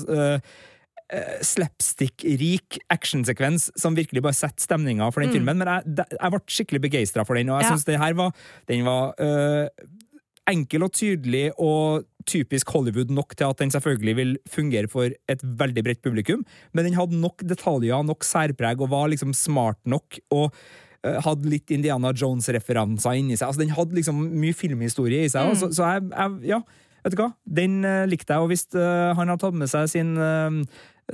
[1.09, 5.37] eh, slapstick-rik actionsekvens som virkelig bare setter stemninga for den Mm.
[5.37, 5.57] filmen.
[5.57, 7.75] Men jeg, jeg ble skikkelig begeistra for den, og jeg Ja.
[7.75, 8.33] syns den her var,
[8.67, 9.69] den var eh,
[10.49, 15.41] enkel og tydelig og typisk Hollywood nok til at den selvfølgelig vil fungere for et
[15.43, 16.43] veldig bredt publikum,
[16.73, 20.19] men den hadde nok detaljer, nok særpreg, og var liksom smart nok.
[20.31, 20.53] og
[21.03, 23.47] eh, hadde litt Indiana Jones-referanser inni seg.
[23.47, 25.47] Altså, den hadde liksom mye filmhistorie i seg.
[25.47, 25.55] Mm.
[25.55, 26.59] Så, så jeg, jeg, ja,
[27.05, 27.29] vet du hva?
[27.47, 30.57] Den uh, likte jeg, og hvis uh, han har tatt med seg sin eh,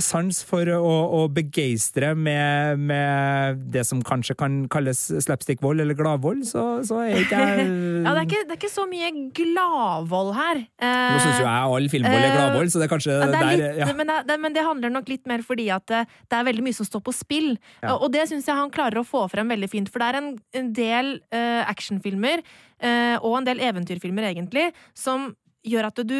[0.02, 6.44] sans for å, å begeistre med, med det som kanskje kan kalles slapstick-vold eller gladvold,
[6.48, 7.68] så, så er ikke jeg
[8.06, 10.62] Ja, det er ikke, det er ikke så mye gladvold her.
[10.84, 13.30] Eh, Nå syns jo jeg all filmvold er eh, gladvold, så det er kanskje Ja,
[13.30, 13.90] det er der litt, ja.
[13.98, 16.78] men, det, men det handler nok litt mer fordi at det, det er veldig mye
[16.78, 17.50] som står på spill.
[17.80, 17.96] Ja.
[17.96, 19.92] Og det syns jeg han klarer å få frem veldig fint.
[19.92, 20.30] For det er en,
[20.60, 22.44] en del uh, actionfilmer,
[22.84, 25.32] uh, og en del eventyrfilmer egentlig, som
[25.65, 26.15] gjør at du,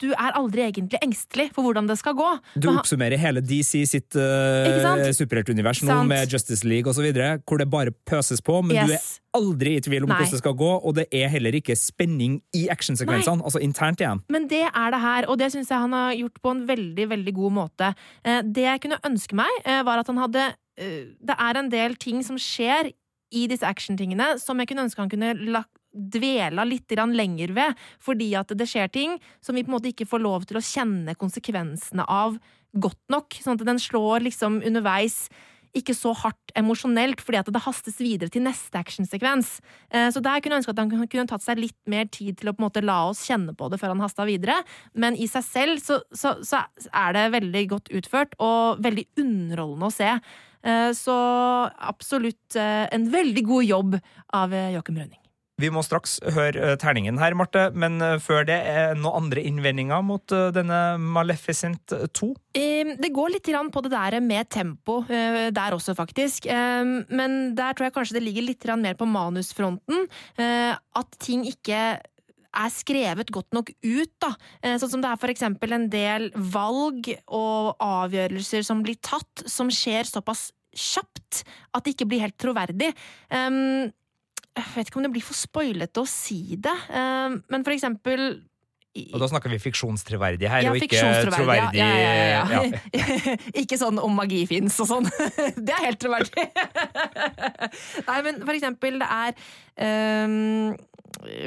[0.00, 2.28] du er aldri egentlig engstelig for hvordan det skal gå.
[2.60, 7.08] Du oppsummerer hele DC sitt uh, superheltunivers nå med Justice League osv.,
[7.48, 9.04] hvor det bare pøses på, men du er
[9.36, 10.20] aldri i tvil om Nei.
[10.20, 14.22] hvordan det skal gå, og det er heller ikke spenning i actionsekvensene, altså internt igjen.
[14.32, 17.10] Men det er det her, og det syns jeg han har gjort på en veldig
[17.16, 17.92] veldig god måte.
[18.24, 21.94] Eh, Det jeg kunne ønske meg, eh, var at han hadde Det er en del
[22.00, 22.88] ting som skjer
[23.36, 28.34] i disse actiontingene som jeg kunne ønske han kunne lagt dvela litt lenger ved, fordi
[28.38, 31.16] at det skjer ting som vi på en måte ikke får lov til å kjenne
[31.18, 32.38] konsekvensene av
[32.72, 33.34] godt nok.
[33.34, 35.28] Sånn at den slår liksom underveis
[35.76, 39.60] ikke så hardt emosjonelt, fordi at det hastes videre til neste actionsekvens.
[39.90, 42.50] Eh, Så der kunne jeg ønske at han kunne tatt seg litt mer tid til
[42.50, 44.58] å på en måte la oss kjenne på det før han hasta videre,
[44.94, 49.86] men i seg selv så, så, så er det veldig godt utført og veldig underholdende
[49.86, 50.10] å se.
[50.66, 51.16] Eh, Så
[51.78, 53.98] absolutt eh, en veldig god jobb
[54.34, 55.19] av Joachim Rønning.
[55.60, 59.44] Vi må straks høre eh, terningen her, Marte, men eh, før det er noen andre
[59.46, 62.30] innvendinger mot eh, denne Maleficent 2?
[62.56, 66.46] Eh, Det går litt på det der med tempo eh, der også, faktisk.
[66.46, 70.06] Eh, Men der tror jeg kanskje det ligger litt mer på manusfronten.
[70.38, 72.00] eh, At ting ikke
[72.50, 74.34] er skrevet godt nok ut, da.
[74.62, 79.70] Eh, Sånn som det er eksempel en del valg og avgjørelser som blir tatt, som
[79.70, 81.42] skjer såpass kjapt
[81.74, 82.92] at det ikke blir helt troverdig.
[83.30, 83.90] Um,
[84.58, 88.24] jeg vet ikke om det blir for spoilete å si det, um, men for eksempel
[89.12, 92.62] Og da snakker vi fiksjonstroverdig her, ja, og ikke troverdig Ja, ja,
[93.62, 95.06] ikke sånn om magi fins og sånn.
[95.66, 96.48] Det er helt troverdig.
[98.08, 99.38] Nei, men for eksempel, det er
[99.86, 100.74] ehm,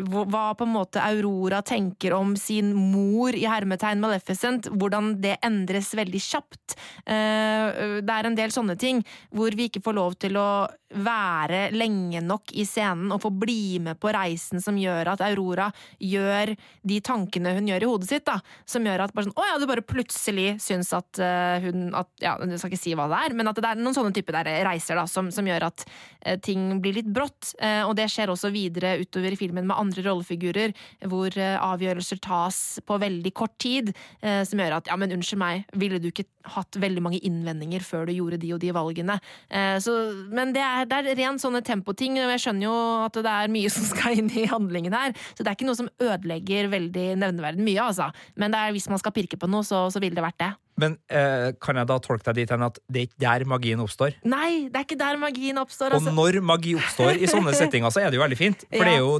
[0.04, 5.93] hva på en måte Aurora tenker om sin mor i hermetegn Maleficent, hvordan det endres
[5.97, 6.76] veldig kjapt.
[7.06, 9.02] Eh, det er en del sånne ting
[9.34, 10.47] hvor vi ikke får lov til å
[10.93, 15.71] være lenge nok i scenen og få bli med på reisen som gjør at Aurora
[15.97, 16.52] gjør
[16.86, 18.38] de tankene hun gjør i hodet sitt, da,
[18.69, 22.10] som gjør at bare sånn, å ja, du bare plutselig syns at eh, hun at,
[22.21, 24.34] ja, Du skal ikke si hva det er, men at det er noen sånne type
[24.36, 25.86] der reiser da, som, som gjør at
[26.21, 27.54] eh, ting blir litt brått.
[27.88, 30.73] Og det skjer også videre utover i filmen med andre rollefigurer,
[31.11, 35.41] hvor eh, avgjørelser tas på veldig kort tid, eh, som gjør at ja, men unnskyld
[35.41, 39.19] meg, ville du ikke hatt veldig mange innvendinger før du gjorde de og de valgene?
[39.53, 39.95] Eh, så,
[40.33, 43.53] men det er, det er ren sånne tempoting, og jeg skjønner jo at det er
[43.53, 47.07] mye som skal inn i handlingen her, så det er ikke noe som ødelegger veldig
[47.21, 48.09] nevneverdig mye, altså.
[48.39, 50.53] Men er, hvis man skal pirke på noe, så, så ville det vært det.
[50.79, 53.81] Men eh, kan jeg da tolke deg dit hen at det er ikke der magien
[53.83, 54.15] oppstår?
[54.25, 56.13] Nei, det er ikke der magien oppstår, Og altså.
[56.17, 58.65] når magi oppstår i sånne settinger, så er det jo veldig fint.
[58.71, 59.17] For det er jo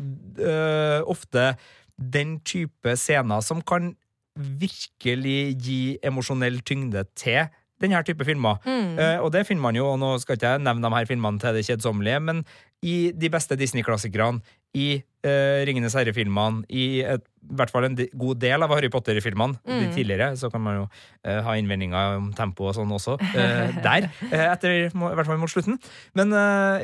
[0.50, 1.52] eh, ofte
[1.98, 3.94] den type scener som kan
[4.34, 7.46] virkelig gi emosjonell tyngde til
[7.84, 8.58] denne type filmer.
[8.66, 8.98] Mm.
[8.98, 11.42] Eh, og det finner man jo, og nå skal ikke jeg nevne de her filmene
[11.42, 12.44] til det kjedsommelige, men
[12.84, 14.42] i de beste Disney-klassikerne,
[14.74, 18.90] i uh, Ringenes herre-filmene, i et, i hvert fall en de, god del av Harry
[18.90, 19.92] Potter-filmene, de Mm.
[19.94, 24.08] tidligere, så kan man jo uh, ha innvendinger om tempo og sånn også, uh, der,
[24.32, 25.78] etter, må- i hvert fall mot slutten.
[26.18, 26.34] Men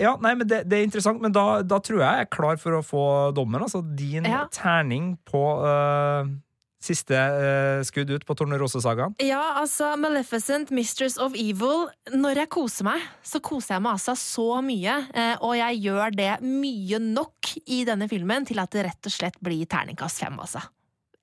[0.01, 2.61] ja, nei, men det, det er interessant, men da, da tror jeg jeg er klar
[2.61, 3.05] for å få
[3.37, 4.45] dommen, altså din Ja.
[4.53, 5.41] terning på
[6.83, 9.17] siste eh, skudd ut på Tornerose-sagaen.
[9.23, 11.89] Ja, altså Maleficent, Mistress of Evil.
[12.15, 14.95] Når jeg koser meg, så koser jeg meg altså så mye.
[15.11, 19.15] Eh, og jeg gjør det mye nok i denne filmen til at det rett og
[19.15, 20.63] slett blir terningkast fem, altså.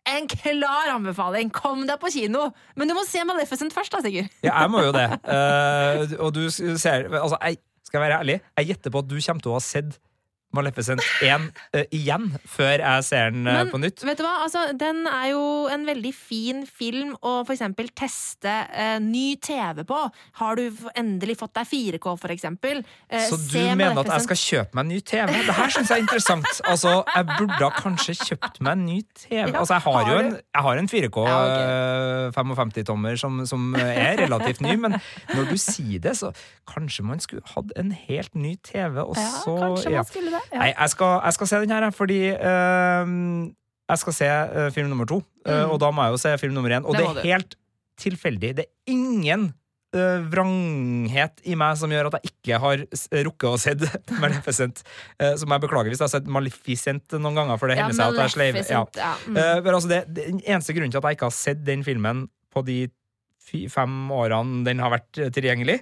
[0.07, 1.49] En klar anbefaling!
[1.51, 2.51] Kom deg på kino!
[2.79, 4.29] Men du må se Maleficent først, da, Sigurd.
[4.47, 5.09] Ja, jeg må jo det.
[5.37, 9.17] Eh, og du ser Altså, jeg skal jeg være ærlig, jeg gjetter på at du
[9.17, 9.97] kommer til å ha sett
[10.57, 14.03] Maleficent 1 uh, igjen før jeg ser den uh, Men- på nytt.
[14.07, 15.43] Vet du hva, altså, Den er jo
[15.73, 20.01] en veldig fin film å for eksempel teste uh, ny TV på.
[20.41, 20.65] Har du
[20.97, 22.83] endelig fått deg 4K, for eksempel?
[23.09, 25.33] Eh, Så du mener at jeg skal kjøpe meg en ny TV?
[25.47, 26.49] Det her syns jeg er interessant.
[26.77, 29.37] Altså, Jeg burde kanskje kjøpt meg en ny TV.
[29.39, 31.61] Ja, Altså, Jeg har jo en, jeg har en 4K Ja, ok.
[31.61, 34.97] eh, 55-tommer som, som er relativt ny, men
[35.35, 36.33] når du sier det, så
[36.69, 40.43] kanskje man skulle hatt en helt ny TV, og Ja, så kanskje man skulle det.
[40.55, 43.55] Nei, jeg skal, jeg skal se den her, fordi øhm,
[43.91, 45.23] jeg skal se øh, film nummer to.
[45.47, 45.71] øh, Mm.
[45.71, 46.85] og da må jeg jo se film nummer én.
[46.87, 47.55] Og Det det, er helt
[47.99, 48.57] tilfeldig.
[48.57, 49.55] Det er ingen
[49.97, 52.83] uh, vranghet i meg som gjør at jeg ikke har
[53.29, 53.85] rukket å sett
[54.23, 54.83] Maleficent.
[55.23, 58.13] Uh, som jeg beklager hvis jeg har sett Maleficent noen ganger, for det hender seg
[58.13, 58.67] at jeg sleiver.
[58.69, 58.83] Ja.
[58.99, 59.13] Ja.
[59.27, 59.37] Mm.
[59.39, 61.85] Uh, men altså det, det, den eneste grunnen til at jeg ikke har sett den
[61.87, 62.81] filmen på de
[63.71, 65.77] fem årene den har vært eh, tilgjengelig,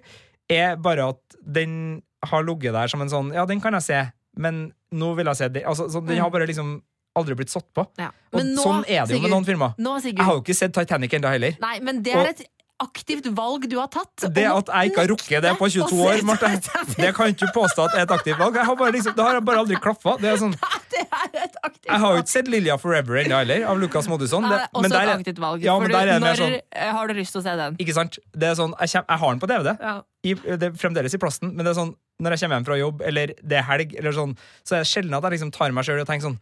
[0.53, 4.01] er bare at den har ligget der som en sånn Ja, den kan jeg se,
[4.37, 5.65] men nå vil jeg se det.
[5.65, 6.23] Altså, så den Mm.
[6.23, 6.83] har bare liksom
[7.17, 7.87] aldri blitt satt på.
[7.99, 8.11] ja.
[8.33, 9.75] Og nå, sånn er det jo med noen filmer.
[9.79, 11.57] Nå, Jeg har jo ikke sett Titanic ennå heller.
[11.61, 12.43] Nei, men det er et
[12.85, 14.27] aktivt valg du har tatt.
[14.37, 16.51] Det at jeg ikke har rukket det på 22 år, Marte,
[16.99, 18.57] det kan ikke påstå at er et aktivt valg.
[18.61, 20.17] Jeg har bare liksom, det har bare aldri klaffa.
[20.23, 20.55] Det er sånn,
[20.95, 24.47] Det et aktivt jeg har jo ikke sett Lilja Forever ennå heller, av Lucas Moodysson.
[24.49, 25.65] Ja, er også et aktivt valg.
[25.65, 27.77] Ja, for du, når sånn- eh, har du lyst til å se den?
[27.83, 28.19] ikke sant?
[28.33, 29.75] Det er sånn, jeg, kjem, jeg har den på DVD.
[29.81, 29.95] Ja.
[30.25, 32.77] i, det er fremdeles i plasten, men det er sånn når jeg kommer hjem fra
[32.79, 35.75] jobb, eller det er helg, eller sånn, så er det sjelden at jeg liksom tar
[35.75, 36.39] meg sjøl og tenker sånn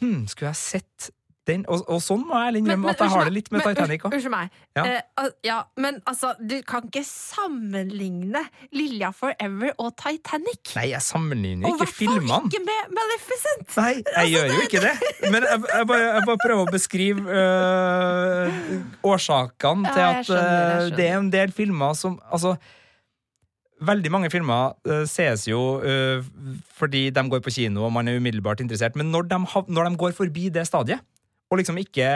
[0.00, 1.10] Hm, skulle jeg sett
[1.48, 1.64] den?
[1.72, 4.16] Og, og sånn må jeg innrømme at jeg har det litt med men, Titanic òg.
[4.16, 4.56] Unnskyld meg.
[4.76, 4.84] Ja.
[5.18, 8.42] Uh, ja, men altså, du kan ikke sammenligne
[8.76, 10.74] Lilja Forever og Titanic.
[10.76, 12.50] Nei, jeg sammenligner og i ikke hvert fall filmene.
[12.50, 13.76] ikke med Maleficent!
[13.76, 14.96] Nei, jeg gjør jo ikke det.
[15.26, 18.60] Men jeg, jeg, bare, jeg bare prøver å beskrive uh,
[19.14, 20.92] årsakene til at skjønner.
[20.98, 22.54] det er en del filmer som Altså,
[23.86, 26.24] veldig mange filmer uh, ses jo uh,
[26.76, 30.00] fordi de går på kino og man er umiddelbart interessert, men når de, når de
[30.00, 31.00] går forbi det stadiet
[31.50, 32.06] og liksom ikke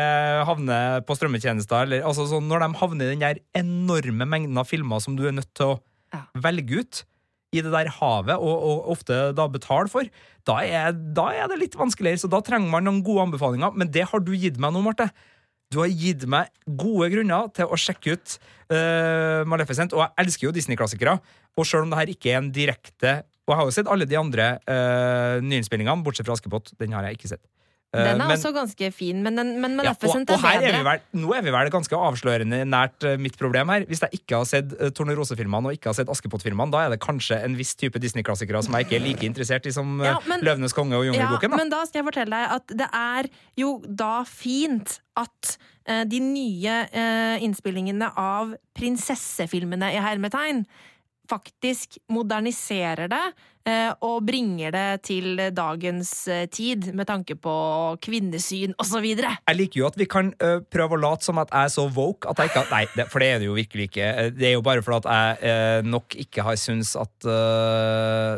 [0.46, 4.68] havner på strømmetjenester, eller altså sånn, når de havner i den der enorme mengden av
[4.70, 5.80] filmer som du er nødt til å
[6.14, 6.20] Ja.
[6.38, 7.00] velge ut
[7.54, 10.06] i det der havet, og, og ofte da betale for,
[10.46, 12.18] da er, da er det litt vanskeligere.
[12.22, 13.74] Så da trenger man noen gode anbefalinger.
[13.74, 15.08] Men det har du gitt meg nå, Marte.
[15.70, 18.34] Du har gitt meg gode grunner til å sjekke ut
[18.74, 19.94] uh, Maleficent.
[19.94, 21.14] Og jeg elsker jo Disney-klassikere.
[21.58, 24.06] Og selv om det her ikke er en direkte Og jeg har jo sett alle
[24.08, 26.74] de andre uh, nyinnspillingene, bortsett fra Askepott.
[26.80, 27.42] Den har jeg ikke sett.
[27.94, 30.74] Eh, Den er men- også ganske fin, men, den, men ja, og, og her er
[30.74, 33.86] vi vel, nå er vi vel ganske avslørende nært eh, mitt problem her.
[33.86, 37.00] Hvis jeg ikke har sett uh, Tornerose-filmene og ikke har sett Askepott-filmene, da er det
[37.04, 40.18] kanskje en viss type Disney-klassikere som jeg ikke er like interessert i som eh, Ja,
[40.30, 41.54] men- Løvenes konge og Jungelboken.
[41.54, 43.30] Ja, men da skal jeg fortelle deg at det er
[43.62, 45.54] jo da fint at
[45.86, 50.64] uh, de nye uh, innspillingene av prinsessefilmene i hermetegn
[51.30, 53.52] faktisk moderniserer det eh,
[54.04, 57.54] og bringer det til dagens eh, tid med tanke på
[58.04, 59.06] kvinnesyn osv.
[59.06, 61.86] Jeg liker jo at vi kan ø, prøve å late som at jeg er så
[61.96, 64.04] woke at jeg ikke Nei, det, for det er det jo virkelig ikke.
[64.10, 67.28] Eh, Det er jo bare fordi at jeg eh, nok ikke har syntes at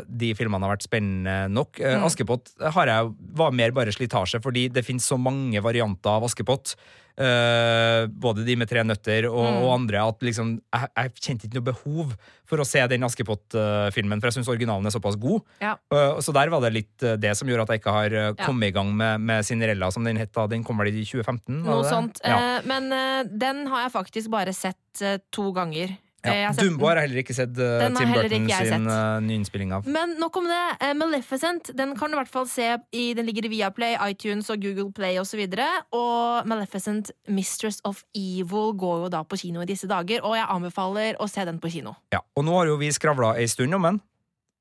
[0.07, 1.79] de filmene har vært spennende nok.
[1.81, 2.03] Eh, Mm.
[2.05, 6.75] Askepott har jeg, var mer bare slitasje, fordi det finnes så mange varianter av Askepott.
[7.17, 9.55] Eh, både de med tre nøtter og, Mm.
[9.63, 10.01] og andre.
[10.07, 12.11] At liksom, jeg, jeg kjente ikke noe behov
[12.47, 15.41] for å se den Askepott-filmen, for jeg syns originalen er såpass god.
[15.59, 15.75] Ja.
[15.91, 18.25] Uh, så der var det litt uh, det som gjorde at jeg ikke har uh,
[18.37, 18.45] Ja.
[18.45, 20.45] kommet i gang med, med Cinderella, som den het da.
[20.47, 21.63] Den kom vel i 2015?
[21.65, 22.21] Noe sånt.
[22.23, 22.37] Ja.
[22.37, 25.97] Uh, men eh, den har jeg faktisk bare sett eh, to ganger.
[26.27, 26.51] Eh, Ja.
[26.51, 29.87] har Dumbo har jeg heller ikke sett uh, Tim Burton sin uh, nyinnspilling av.
[29.87, 30.63] Men nok om det.
[30.81, 34.49] Eh, Maleficent den kan du i hvert fall se i, Den ligger i Viaplay, iTunes
[34.53, 35.39] og Google Play osv.
[35.47, 40.23] Og, så og Maleficent Mistress of Evil går jo da på kino i disse dager,
[40.23, 41.95] og jeg anbefaler å se den på kino.
[42.13, 42.21] Ja.
[42.37, 44.01] Og nå har jo vi skravla ei stund om den.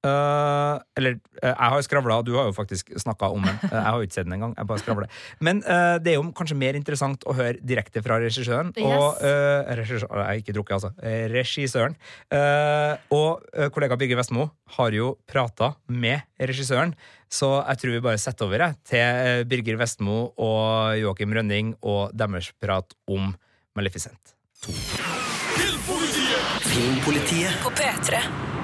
[0.06, 3.58] Uh, eller uh, jeg har skravla, du har jo faktisk snakka om den.
[3.64, 4.54] Uh, jeg har jo ikke sett den engang.
[4.56, 5.08] Jeg bare skravler.
[5.48, 8.72] Men uh, det er jo kanskje mer interessant å høre direkte fra regissøren.
[8.76, 8.86] Yes.
[8.86, 10.90] Og uh, regissør, Jeg har ikke drukket, altså.
[11.34, 11.98] Regissøren.
[12.30, 16.94] Uh, og uh, kollega Birger Vestmo har jo prata med regissøren,
[17.32, 22.14] så jeg tror vi bare setter over jeg, til Birger Vestmo og Joakim Rønning og
[22.14, 23.32] deres prat om
[23.76, 24.36] Maleficent.
[24.62, 26.36] Filmpolitiet.
[26.66, 28.55] Filmpolitiet På P3.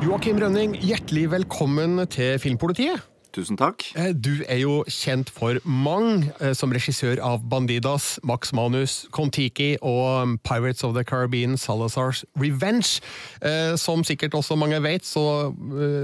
[0.00, 3.02] Joakim Rønning, hjertelig velkommen til Filmpolitiet.
[3.36, 3.84] Tusen takk.
[3.94, 9.76] Eh, Du er jo kjent for mang eh, som regissør av Bandidas, Max Manus, Kon-Tiki
[9.86, 12.98] og um, Pirates of the Caribbean, Salazar's Revenge.
[13.44, 15.52] Eh, Som sikkert også mange vet, så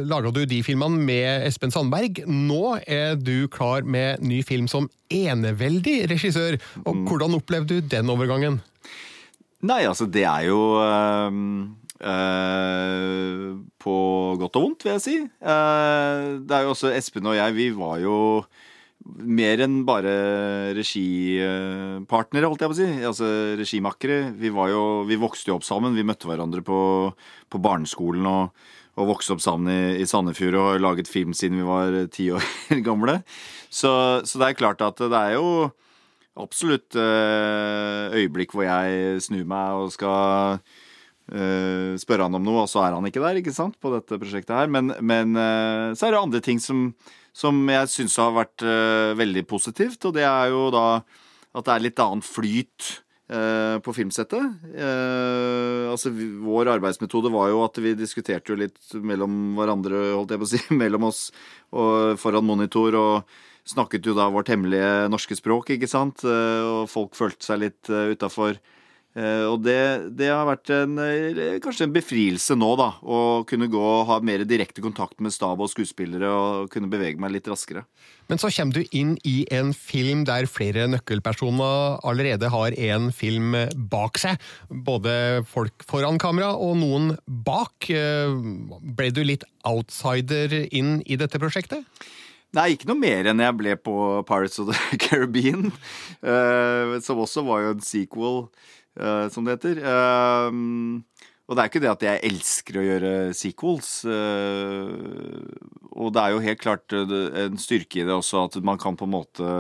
[0.07, 2.21] laga du de filmene med Espen Sandberg.
[2.29, 6.61] Nå er du klar med ny film som eneveldig regissør.
[6.85, 8.61] Og hvordan opplevde du den overgangen?
[9.67, 13.97] Nei, altså, det er jo øhm, øh, På
[14.41, 15.17] godt og vondt, vil jeg si.
[15.41, 18.17] Uh, det er jo også Espen og jeg, vi var jo
[19.07, 20.13] mer enn bare
[20.75, 22.89] regipartnere, holdt jeg på å si.
[23.07, 23.29] Altså
[23.61, 24.33] regimakkere.
[24.41, 25.95] Vi, jo, vi vokste jo opp sammen.
[25.95, 26.81] Vi møtte hverandre på,
[27.53, 28.67] på barneskolen og,
[28.99, 32.31] og vokste opp sammen i, i Sandefjord og har laget film siden vi var ti
[32.35, 32.51] år
[32.89, 33.21] gamle.
[33.71, 33.93] Så,
[34.27, 35.69] så det er klart at det er jo
[36.37, 40.59] absolutt eh, øyeblikk hvor jeg snur meg og skal
[41.33, 44.19] eh, spørre han om noe, og så er han ikke der, ikke sant, på dette
[44.21, 44.71] prosjektet her.
[44.73, 46.91] Men, men uh, så er det andre ting som,
[47.35, 50.87] som jeg syns har vært uh, veldig positivt, og det er jo da
[51.57, 54.67] at det er litt annen flyt på filmsettet.
[55.91, 56.13] Altså,
[56.47, 60.51] vår arbeidsmetode var jo at vi diskuterte jo litt mellom hverandre, holdt jeg på å
[60.53, 61.23] si, mellom oss
[61.75, 67.19] og foran monitor, og snakket jo da vårt hemmelige norske språk, ikke sant, og folk
[67.19, 68.55] følte seg litt uh.
[69.17, 69.81] Uh, og det,
[70.19, 70.99] det, har vært en,
[71.65, 72.91] kanskje en befrielse nå, da.
[73.01, 77.17] Å kunne gå og ha mer direkte kontakt med stab og skuespillere og kunne bevege
[77.23, 77.87] meg litt raskere.
[78.29, 83.57] Men så kommer du inn i en film der flere nøkkelpersoner allerede har en film
[83.89, 84.43] bak seg.
[84.69, 85.15] Både
[85.49, 87.89] folk foran kamera og noen bak.
[87.89, 91.87] Ble du litt outsider inn i dette prosjektet?
[92.57, 93.95] Nei, ikke noe mer enn jeg ble på
[94.29, 95.71] Pirates of the Caribbean.
[97.05, 98.43] Som også var jo en sequel,
[99.01, 99.81] uh, som det heter.
[99.83, 101.03] Uh,
[101.47, 103.91] og det er ikke det at jeg elsker å gjøre sequels.
[105.95, 109.07] og det er jo helt klart en styrke i det også at man kan på
[109.07, 109.53] en måte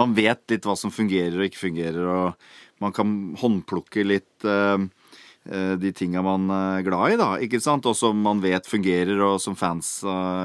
[0.00, 5.92] Man vet litt hva som fungerer og ikke fungerer, og man kan håndplukke litt de
[5.94, 7.86] tinga man er glad i, da, ikke sant?
[7.86, 10.00] og som man vet fungerer, og som fans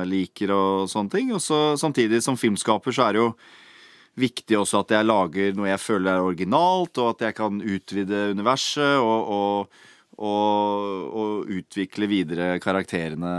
[0.05, 1.33] liker, og sånne ting.
[1.33, 3.31] Og så Samtidig, som filmskaper, så er det jo
[4.17, 8.31] viktig også at jeg lager noe jeg føler er originalt, og at jeg kan utvide
[8.37, 9.85] universet og, og
[10.17, 13.33] og, og, utvikle videre karakterene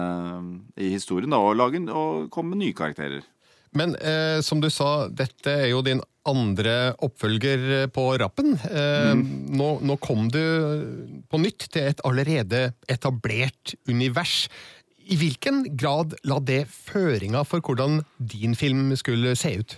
[0.79, 1.33] i historien.
[1.35, 3.25] Da, og, lage, og komme med nye karakterer.
[3.77, 8.55] Men eh, som du sa, dette er jo din andre oppfølger på Rappen.
[8.69, 9.27] Eh, mm.
[9.59, 10.41] nå, nå, kom du
[11.29, 14.47] på nytt til et allerede etablert univers.
[15.09, 19.73] I hvilken grad la det føringa for hvordan din film skulle se ut?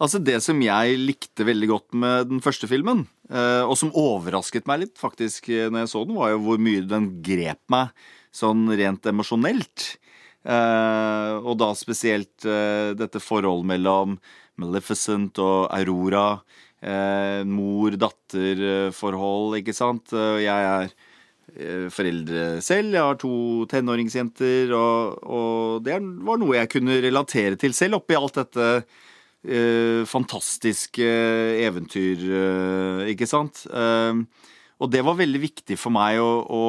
[0.00, 4.64] Altså Det som jeg likte veldig godt med den første filmen, eh, og som overrasket
[4.70, 7.88] meg litt faktisk når jeg så den, var jo hvor mye den grep meg
[8.32, 9.98] sånn rent emosjonelt.
[10.48, 14.16] Eh, og da spesielt eh, dette forholdet mellom
[14.60, 16.40] Maleficent og Aurora.
[16.80, 20.08] Mor-datter-forhold, ikke sant.
[20.40, 21.09] Jeg er Eh,
[21.92, 22.94] foreldre selv.
[22.96, 28.18] Jeg har to tenåringsjenter, og, og, det var noe jeg kunne relatere til selv oppi
[28.18, 28.68] alt dette
[29.44, 31.08] eh, fantastiske
[31.66, 33.64] eventyr, eh, ikke sant.
[33.70, 34.22] Eh,
[34.80, 36.64] og det var veldig viktig for meg å, å,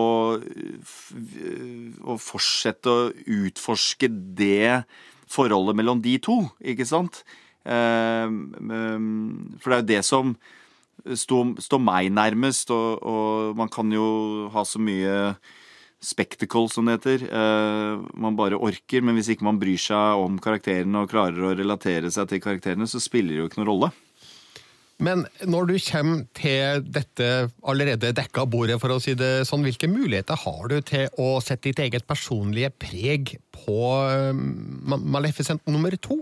[2.03, 4.83] å, fortsette å utforske det
[5.31, 7.23] forholdet mellom de to, ikke sant.
[7.63, 8.27] Eh,
[9.61, 10.35] for det er jo det som
[11.17, 15.33] stå, stå meg nærmest, og, og, man kan jo ha så mye
[16.01, 17.25] spectacle, som det heter.
[17.29, 21.57] Uh, man bare orker, men hvis ikke man bryr seg om karakterene og klarer å
[21.57, 23.91] relatere seg til karakterene, så spiller det jo ikke noen rolle.
[25.01, 27.27] Men når du kommer til dette
[27.65, 31.71] allerede dekka bordet, for å si det sånn, hvilke muligheter har du til å sette
[31.71, 36.21] ditt eget personlige preg på uh, Maleficent nummer to?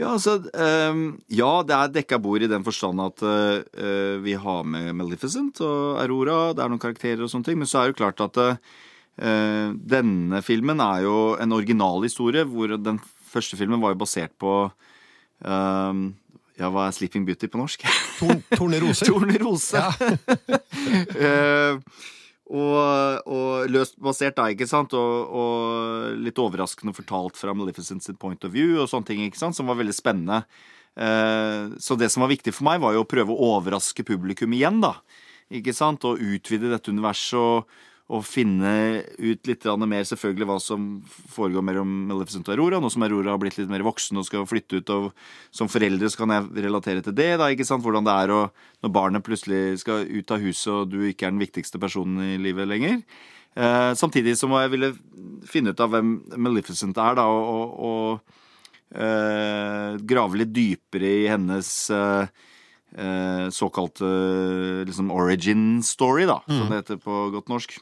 [0.00, 4.62] Ja, altså, um, ja, det er dekka bord i den forstand at uh, vi har
[4.64, 6.54] med Maleficent og Aurora.
[6.56, 7.58] Det er noen karakterer og sånne ting.
[7.60, 12.46] Men så er det jo klart at uh, denne filmen er jo en original historie,
[12.48, 14.54] hvor den første filmen var jo basert på
[15.44, 16.06] um,
[16.56, 17.84] ja, hva er Sleeping Beauty på norsk?
[18.56, 19.04] Tornerose.
[19.10, 19.84] Tornerose.
[19.84, 19.92] Ja.
[21.20, 22.08] uh,
[22.50, 24.94] Og, og, løst basert, da, ikke sant?
[24.98, 29.38] Og, og, litt overraskende fortalt fra Maleficent sitt point of view, og sånne ting, ikke
[29.38, 29.58] sant?
[29.58, 30.42] som var veldig spennende.
[30.98, 34.56] Eh, så det som var viktig for meg, var jo å prøve å overraske publikum
[34.56, 34.96] igjen, da.
[35.50, 36.06] Ikke sant?
[36.06, 37.80] Og utvide dette universet og,
[38.10, 38.72] og finne
[39.22, 40.86] ut litt mer selvfølgelig hva som
[41.30, 42.80] foregår mellom Maleficent og Aurora.
[42.82, 44.90] Nå som Aurora har blitt litt mer voksen og skal flytte ut.
[44.90, 45.10] Og
[45.54, 47.36] som foreldre så kan jeg relatere til det.
[47.38, 47.84] da, ikke sant?
[47.84, 48.40] Hvordan det er å,
[48.82, 52.40] når barnet plutselig skal ut av huset, og du ikke er den viktigste personen i
[52.42, 52.98] livet lenger.
[53.54, 54.92] Eh, samtidig som jeg ville
[55.50, 61.70] finne ut av hvem Maleficent er, da, og, og eh, grave litt dypere i hennes
[61.94, 62.48] eh,
[62.90, 64.10] eh såkalte
[64.86, 66.70] liksom origin story, da, som mm.
[66.70, 67.78] det heter på godt norsk.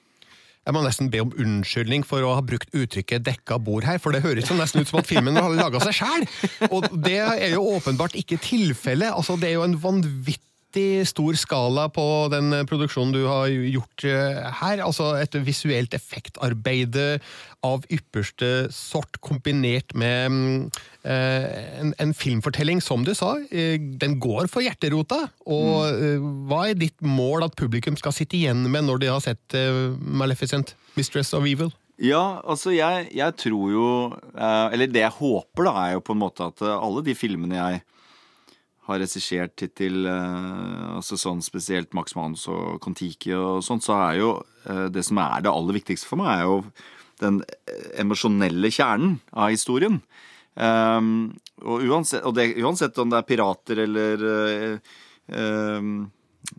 [0.69, 4.13] Jeg må nesten be om unnskyldning for å ha brukt uttrykket 'dekka bord' her, for
[4.13, 6.27] det høres nesten ut som at filmen har laga seg sjæl!
[6.69, 9.09] Og det er jo åpenbart ikke tilfellet.
[9.09, 10.48] Altså, det er jo en vanvittig
[11.09, 14.83] stor skala på den produksjonen du har gjort eh, her.
[14.85, 17.21] Altså et visuelt effektarbeide
[17.65, 20.71] av ypperste sort, kombinert med mm,
[21.05, 23.39] eh, en, en, filmfortelling, som du sa.
[23.51, 25.29] Eh, den går for hjerterota.
[25.47, 26.31] Og mm.
[26.49, 29.55] hva er ditt mål at publikum skal sitte igjen med når de har sett
[29.99, 31.73] Maleficent, Mistress of Evil?
[31.99, 33.87] Ja, altså jeg, jeg tror jo
[34.39, 37.81] Eller det jeg håper, da, er jo på en måte at alle de filmene jeg
[38.89, 44.21] har regissert hittil, eh, altså sånn spesielt Max Manus og Kon-Tiki og sånt, så er
[44.23, 44.31] jo
[44.65, 46.63] eh, det som er det aller viktigste for meg, er jo
[47.23, 47.43] den
[47.99, 50.01] emosjonelle kjernen av historien.
[50.59, 54.95] Um, og, uansett, og det, uansett, om det er pirater eller uh,
[55.31, 56.09] um,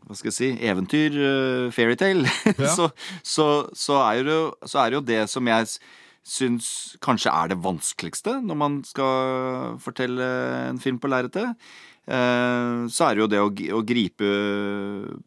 [0.06, 2.70] hva skal jeg si, eventyr, uh, fairytale, Ja.
[2.76, 2.90] så,
[3.24, 4.38] så, så, er det,
[4.72, 5.68] så er det jo det som jeg
[6.30, 6.70] syns
[7.04, 10.26] kanskje er det vanskeligste når man skal fortelle
[10.70, 11.56] en film på lerretet.
[12.10, 14.30] Eh, så er det jo det å, å gripe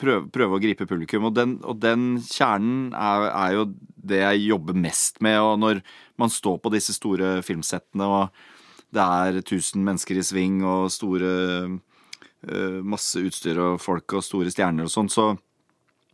[0.00, 1.28] prøve, prøve å gripe publikum.
[1.28, 3.68] Og den, og den kjernen er, er jo
[4.02, 5.38] det jeg jobber mest med.
[5.38, 5.82] Og når
[6.18, 11.30] man står på disse store filmsettene, og det er 1000 mennesker i sving og store
[11.70, 15.30] eh, masse utstyr og folk og store stjerner og sånn, så,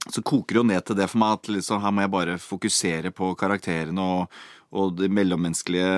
[0.04, 2.38] så koker det jo ned til det for meg at liksom, her må jeg bare
[2.42, 4.38] fokusere på karakterene og,
[4.68, 5.92] og de mellommenneskelige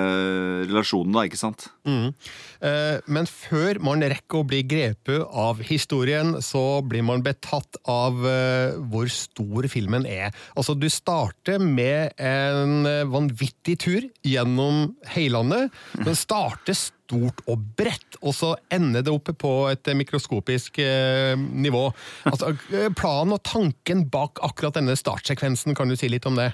[0.71, 1.65] relasjonene, da, ikke sant?
[1.87, 8.23] Eh, Men før man rekker å bli grepet av historien, så blir man betatt av
[8.31, 10.31] eh, hvor stor filmen er.
[10.55, 15.75] Altså, du starter med en eh, vanvittig tur gjennom heilandet.
[15.99, 16.79] men starter
[17.11, 21.91] stort og bredt, og så ender det opp på et mikroskopisk eh, nivå.
[22.31, 26.53] Altså, eh, planen og tanken bak akkurat denne startsekvensen, kan du si litt om det?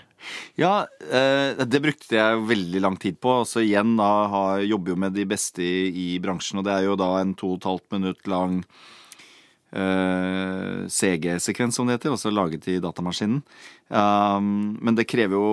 [0.59, 3.39] Ja, eh, det brukte jeg veldig lang tid på.
[3.49, 6.89] Så igjen da har, jobber jo med de beste i, i bransjen, og det er
[6.89, 8.95] jo da en to og et halvt minutt lang eh,
[9.77, 13.43] CG-sekvens, som det heter, også laget i datamaskinen.
[13.93, 15.51] Um, men det krever jo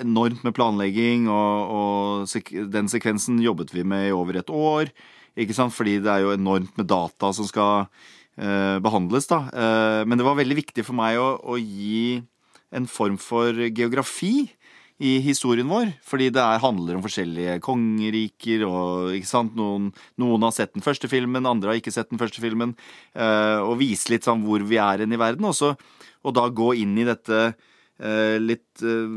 [0.00, 4.90] enormt med planlegging, og, og den sekvensen jobbet vi med i over et år.
[5.38, 5.74] Ikke sant?
[5.76, 9.44] Fordi det er jo enormt med data som skal uh, behandles, da.
[9.54, 12.18] Uh, men det var veldig viktig for meg å, å gi
[12.74, 14.48] en form for geografi
[15.00, 15.94] i historien vår.
[16.04, 19.56] Fordi det er, handler om forskjellige kongeriker, og ikke sant?
[19.58, 19.88] Noen,
[20.20, 22.76] noen har sett den første filmen, andre har ikke sett den første filmen.
[23.16, 25.48] Uh, og vise litt sånn hvor vi er hen i verden.
[25.48, 25.72] Også,
[26.20, 29.08] og da gå inn i dette uh, litt uh,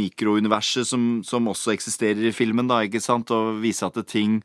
[0.00, 3.32] mikrouniverset som, som også eksisterer i filmen, da, ikke sant?
[3.34, 4.40] Og vise at det ting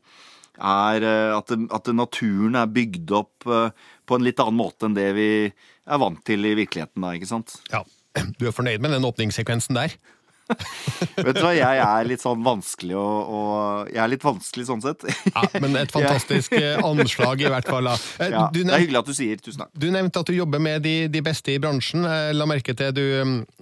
[0.58, 5.12] er at, det, at naturen er bygd opp på en litt annen måte enn det
[5.14, 7.54] vi er vant til i virkeligheten, da, ikke sant?
[7.70, 7.84] Ja,
[8.40, 9.94] Du er fornøyd med den åpningssekvensen der?
[11.26, 13.40] Vet du hva, jeg er litt sånn vanskelig å, å
[13.90, 15.04] Jeg er litt vanskelig sånn sett.
[15.34, 17.90] Ja, men et fantastisk eh, anslag, i hvert fall.
[17.90, 19.40] Eh, Ja, det er hyggelig at du sier.
[19.42, 19.72] Tusen takk.
[19.78, 22.06] Du nevnte at du jobber med de, de beste i bransjen.
[22.08, 23.04] Jeg la merke til du,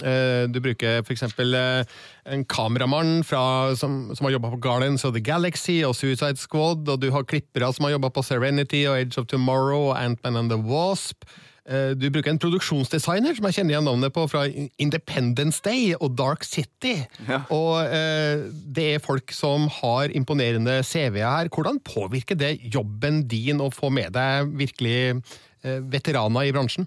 [0.07, 1.27] eh, du bruker f.eks.
[1.37, 3.43] en kameramann fra,
[3.79, 7.27] som, som har jobba på Guardians of the Galaxy og Suicide Squad, og du har
[7.29, 11.27] klippere som har jobba på Serenity og Age of Tomorrow og Ant-Man and the Wasp.
[11.67, 14.45] Eh, Du bruker en produksjonsdesigner som jeg kjenner igjen navnet på fra
[14.79, 17.01] Independence Day og Dark City.
[17.27, 17.41] Ja.
[17.51, 21.51] Og eh, det er folk som har imponerende CV-er her.
[21.51, 26.87] Hvordan påvirker det jobben din å få med deg virkelig eh, veteraner i bransjen?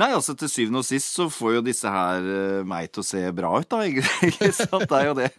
[0.00, 3.06] Nei, altså til syvende og sist så får jo disse her eh, meg til å
[3.08, 3.80] se bra ut, da.
[3.90, 4.86] Ikke, sant?
[4.86, 5.30] Det er jo det.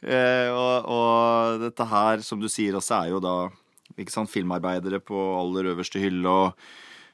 [0.00, 3.34] Eh, og, og dette her, som du sier også, er jo da
[4.00, 6.30] ikke sant, filmarbeidere på aller øverste hylle.
[6.30, 6.54] og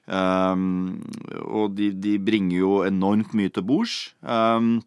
[0.08, 0.98] ehm,
[1.44, 3.96] og de, de bringer jo enormt mye til bords.
[4.22, 4.78] Um,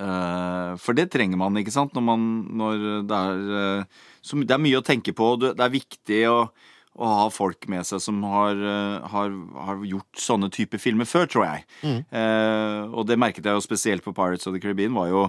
[0.00, 2.26] uh, for det trenger man, ikke sant, når, man,
[2.60, 3.44] når det er
[3.82, 5.30] uh, så Det er mye å tenke på.
[5.40, 6.40] Det er viktig å,
[6.98, 9.32] å ha folk med seg som har, uh, har,
[9.68, 11.64] har gjort sånne typer filmer før, tror jeg.
[11.86, 14.96] Eh, og det merket jeg jo spesielt på Pirates of the Caribbean.
[14.96, 15.28] Var jo,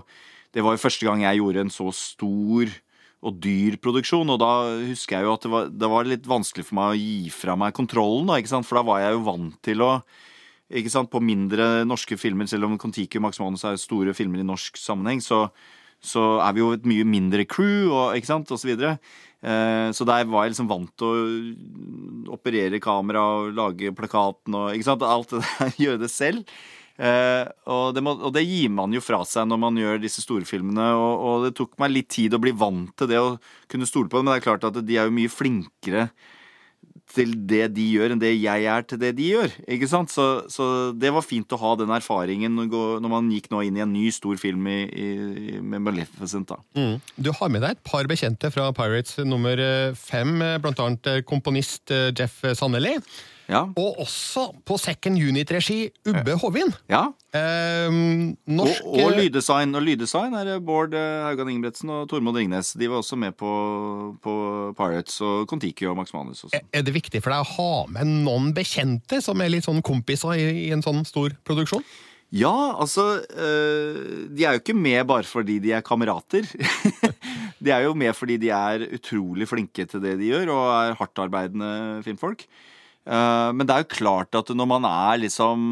[0.56, 2.74] det var jo første gang jeg gjorde en så stor
[3.20, 4.30] og dyrproduksjon.
[4.32, 4.52] og da
[4.88, 7.56] husker jeg jo at det var, det var litt vanskelig for meg å gi fra
[7.60, 8.68] meg kontrollen, da, ikke sant?
[8.68, 9.94] for da var jeg jo vant til å
[10.70, 14.44] ikke sant, På mindre norske filmer, selv om Kon-Tiki og Max Manus er store filmer
[14.44, 15.48] i norsk sammenheng, så,
[15.98, 19.00] så er vi jo et mye mindre crew, og, ikke sant, og så videre.
[19.42, 24.76] Eh, så der var jeg liksom vant til å operere kamera og lage plakaten og
[24.76, 26.46] ikke sant, alt det der, gjøre det selv.
[27.00, 30.24] Eh, og, det må, og det gir man jo fra seg når man gjør disse
[30.26, 30.90] storfilmene.
[31.00, 33.38] Og, og det tok meg litt tid å bli vant til det å
[33.72, 36.10] kunne stole på det, men det er klart at de er jo mye flinkere
[37.10, 39.54] til det de gjør, enn det jeg er til det de gjør.
[39.74, 40.12] Ikke sant?
[40.14, 43.84] Så, så det var fint å ha den erfaringen når man gikk nå inn i
[43.86, 45.10] en ny stor film i, i,
[45.58, 46.54] med Maleficent.
[46.54, 46.60] da.
[47.18, 50.90] Du har med deg et par bekjente fra Pirates nummer eh, fem, bl.a.
[51.10, 52.94] eh, komponist eh, Jeff Sanneli.
[53.50, 53.64] Ja.
[53.82, 56.74] Og også på second unit-regi Ubbe Hovin.
[56.90, 57.08] ja.
[57.30, 57.94] Eh,
[58.50, 59.74] norsk og og, lyddesign.
[59.78, 62.72] Og lyddesign er Bård eh, Haugan Ingebretsen og Tormod Ringnes.
[62.78, 63.52] De var også med på,
[64.24, 64.34] på
[64.78, 66.46] Pirates og Kon-Tiki og Max Manus.
[66.48, 66.62] Også.
[66.74, 70.38] Er det viktig for deg å ha med noen bekjente som er litt sånn kompiser
[70.38, 71.86] i, i en sånn stor produksjon?
[72.30, 76.46] Ja, altså øh, De er jo ikke med bare fordi de er kamerater.
[77.64, 81.00] de er jo med fordi de er utrolig flinke til det de gjør, og er
[81.00, 81.72] hardtarbeidende
[82.06, 82.46] filmfolk.
[83.10, 85.64] Eh, men det er jo klart at når man er liksom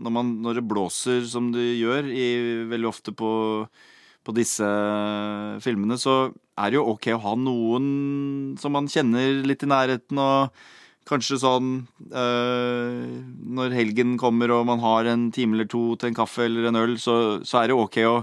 [0.00, 2.28] Når, man, når det blåser som det gjør i,
[2.70, 3.32] veldig ofte på,
[4.24, 4.70] på disse
[5.64, 10.16] filmene, så er det jo ok å ha noen som man kjenner litt i nærheten,
[10.16, 10.56] og
[11.06, 11.68] kanskje sånn
[12.08, 13.04] øh,
[13.58, 16.80] Når helgen kommer og man har en time eller to til en kaffe eller en
[16.80, 18.16] øl, så, så er det ok å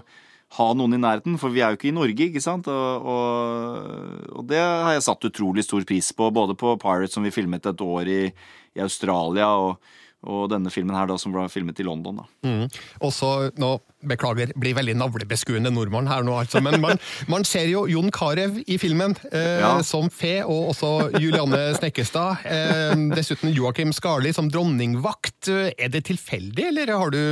[0.53, 2.67] ha noen i nærheten, for vi er jo ikke i Norge, ikke sant?
[2.69, 7.25] Og, og, og, det har jeg satt utrolig stor pris på, både på Pirates, som
[7.25, 8.19] vi filmet et år i,
[8.77, 9.93] i Australia, og,
[10.23, 12.21] og denne filmen her da, som ble filmet i London.
[12.21, 12.27] da.
[12.47, 12.83] Mm.
[13.05, 16.59] Også, nå, Beklager, blir veldig navlebeskuende nordmann her nå, altså.
[16.63, 16.99] Men man,
[17.33, 19.77] man ser jo Jon Carew i filmen eh, ja.
[19.85, 22.43] som fe, og også Julianne Snekkestad.
[22.49, 25.51] Eh, dessuten Joakim Skarli som dronningvakt.
[25.77, 27.23] Er det tilfeldig, eller har du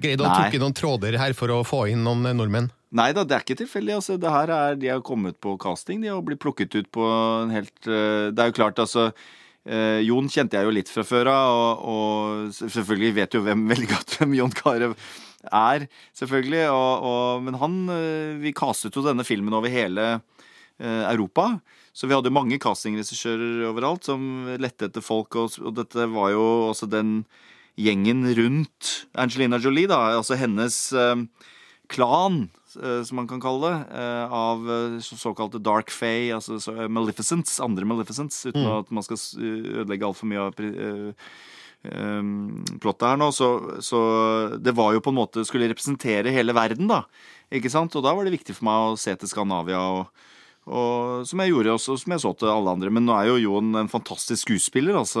[0.00, 2.70] greid å trukke noen tråder her for å få inn noen nordmenn?
[2.94, 3.96] Nei da, det er ikke tilfeldig.
[3.98, 7.06] Altså, det her er, de har kommet på casting, de har blitt plukket ut på
[7.06, 9.10] en helt uh, Det er jo klart, altså
[9.64, 13.64] Eh, Jon kjente jeg jo litt fra før av, og, og, selvfølgelig vet jo hvem
[13.72, 14.96] veldig godt hvem Jon Carew
[15.52, 15.86] er,
[16.16, 16.66] selvfølgelig.
[16.72, 21.54] Og, og, men han eh, Vi castet jo denne filmen over hele eh, Europa.
[21.94, 26.46] Så vi hadde mange castingregissører overalt som lette etter folk, og, og, dette var jo
[26.72, 27.20] også den
[27.78, 30.00] gjengen rundt Angelina Jolie, da.
[30.18, 31.24] Altså hennes eh,
[31.90, 32.48] klan
[33.06, 36.58] som man kan kalle det, eh, av eh, såkalte Dark Fae, altså
[36.88, 38.72] Maleficents, andre Maleficents, uten mm.
[38.80, 40.54] at man skal ødelegge altfor mye av
[42.80, 43.30] plottet her nå.
[43.36, 43.48] Så,
[43.84, 43.98] så,
[44.56, 47.02] det var jo på en måte skulle representere hele verden, da.
[47.54, 47.92] Ikke sant?
[47.94, 49.82] Og da var det viktig for meg å se til Skandinavia.
[49.98, 50.30] og
[50.64, 52.88] og, som jeg gjorde også, som jeg så til alle andre.
[52.88, 54.96] Men nå er jo Jon en fantastisk skuespiller.
[54.96, 55.20] altså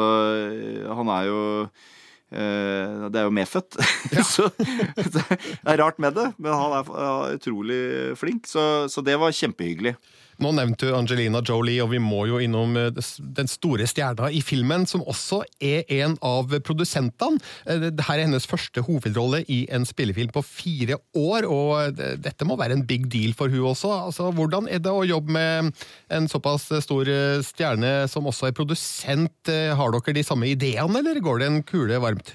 [0.96, 2.03] Han er jo Eh,
[2.34, 3.78] det er jo medfødt.
[4.14, 4.22] Ja.
[4.26, 5.22] så det
[5.64, 7.80] er rart med det, men han er utrolig
[8.20, 8.48] flink.
[8.50, 9.94] Så, så det var kjempehyggelig.
[10.42, 12.90] Nå nevnte du Angelina Jolie, og vi må jo innom eh,
[13.38, 17.40] den store stjerna i filmen, som også er en av produsentene.
[17.66, 22.58] Eh, dette er hennes første hovedrolle i en spillefilm på fire år, og dette må
[22.60, 23.92] være en big deal for hun også.
[24.10, 25.74] Altså, hvordan er det å jobbe med
[26.14, 29.52] en såpass stor eh, stjerne som også er produsent?
[29.78, 32.34] Har dere de samme ideene, eller går det en kule varmt?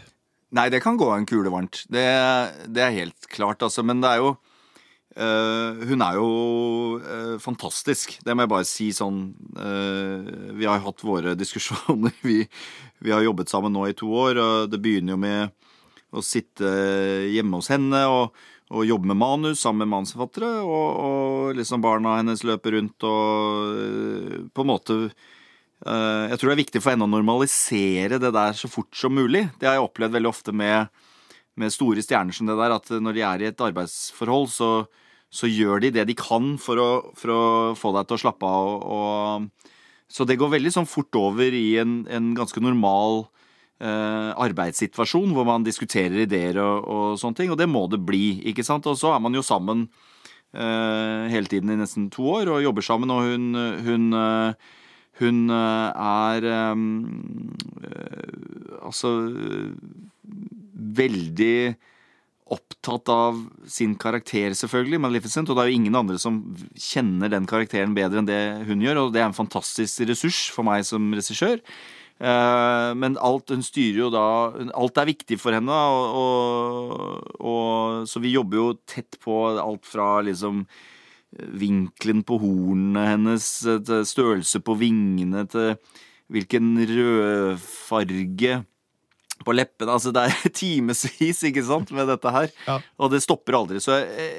[0.55, 1.83] Nei, det kan gå en kule varmt.
[1.93, 2.05] Det,
[2.73, 3.83] det er helt klart, altså.
[3.85, 4.31] Men det er jo
[5.17, 6.25] Uh, hun er jo
[7.01, 9.23] uh, fantastisk, det må jeg bare si sånn
[9.57, 12.13] uh, Vi har hatt våre diskusjoner.
[12.21, 12.43] Vi,
[13.01, 15.55] vi, har jobbet sammen nå i to år, og det begynner jo med
[16.13, 16.69] å sitte
[17.29, 18.37] hjemme hos henne og,
[18.69, 24.47] og jobbe med manus sammen med manusforfattere, og, og, liksom barna hennes løper rundt og
[24.53, 24.97] på en måte
[25.79, 29.47] Jeg tror det er viktig for henne å normalisere det der så fort som mulig.
[29.57, 30.89] Det har jeg opplevd veldig ofte med,
[31.59, 34.71] med store stjerner som det der, at når de er i et arbeidsforhold, så
[35.29, 37.41] så gjør de det de kan for å, for å
[37.77, 38.69] få deg til å slappe av.
[38.69, 39.75] Og, og,
[40.09, 43.27] så det går veldig sånn fort over i en, en ganske normal
[43.77, 48.39] eh, arbeidssituasjon hvor man diskuterer ideer og, og, sånne ting, og det må det bli.
[48.49, 48.89] ikke sant?
[48.89, 49.85] Og så er man jo sammen
[50.57, 53.53] eh, hele tiden i nesten to år og jobber sammen, og hun,
[53.85, 54.73] hun eh,
[55.19, 57.53] hun eh, er um,
[58.79, 59.13] altså
[60.99, 61.55] veldig
[62.49, 63.37] opptatt av
[63.69, 65.49] sin karakter, selvfølgelig, Maleficent.
[65.49, 66.41] Og det er jo ingen andre som
[66.73, 70.67] kjenner den karakteren bedre enn det hun gjør, og det er en fantastisk ressurs for
[70.67, 71.61] meg som regissør.
[72.19, 74.23] Eh, men alt hun styrer jo da
[74.75, 79.87] Alt er viktig for henne, og, og, og, så vi jobber jo tett på alt
[79.87, 80.65] fra liksom
[81.31, 85.75] vinkelen på hornene hennes, til størrelse på vingene, til
[86.29, 88.63] hvilken rødfarge
[89.45, 89.93] på leppene.
[89.93, 92.49] Altså, det er timevis ikke sant, med dette her.
[92.67, 92.77] Ja.
[92.99, 93.81] Og det stopper aldri.
[93.83, 93.97] Så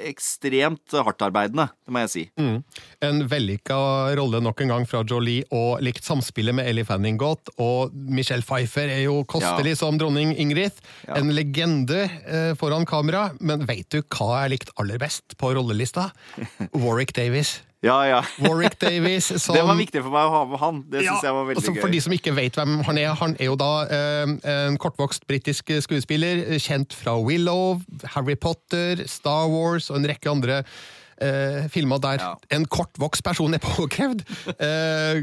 [0.08, 2.24] ekstremt hardtarbeidende, det må jeg si.
[2.40, 2.60] Mm.
[3.06, 3.78] En vellykka
[4.18, 7.52] rolle nok en gang fra Jolie, og likt samspillet med Ellie Fanning godt.
[7.62, 9.80] Og Michelle Pfeiffer er jo kostelig ja.
[9.82, 10.76] som dronning Ingrid.
[11.06, 11.18] Ja.
[11.20, 13.30] En legende eh, foran kamera.
[13.40, 16.10] Men veit du hva jeg likte aller best på rollelista?
[16.82, 17.60] Warwick Davis.
[17.80, 18.20] Ja, ja.
[18.44, 19.30] Warwick Davies.
[19.42, 20.80] Som, det var viktig for meg å ha med han.
[20.92, 21.80] Det ja, synes jeg var veldig gøy.
[21.80, 25.24] For de som ikke vet hvem han er, han er jo da eh, en kortvokst
[25.30, 27.80] britisk skuespiller, kjent fra Willow,
[28.14, 32.34] Harry Potter, Star Wars og en rekke andre eh, filmer der ja.
[32.52, 34.26] en kortvokst person er påkrevd.
[34.58, 35.22] Eh,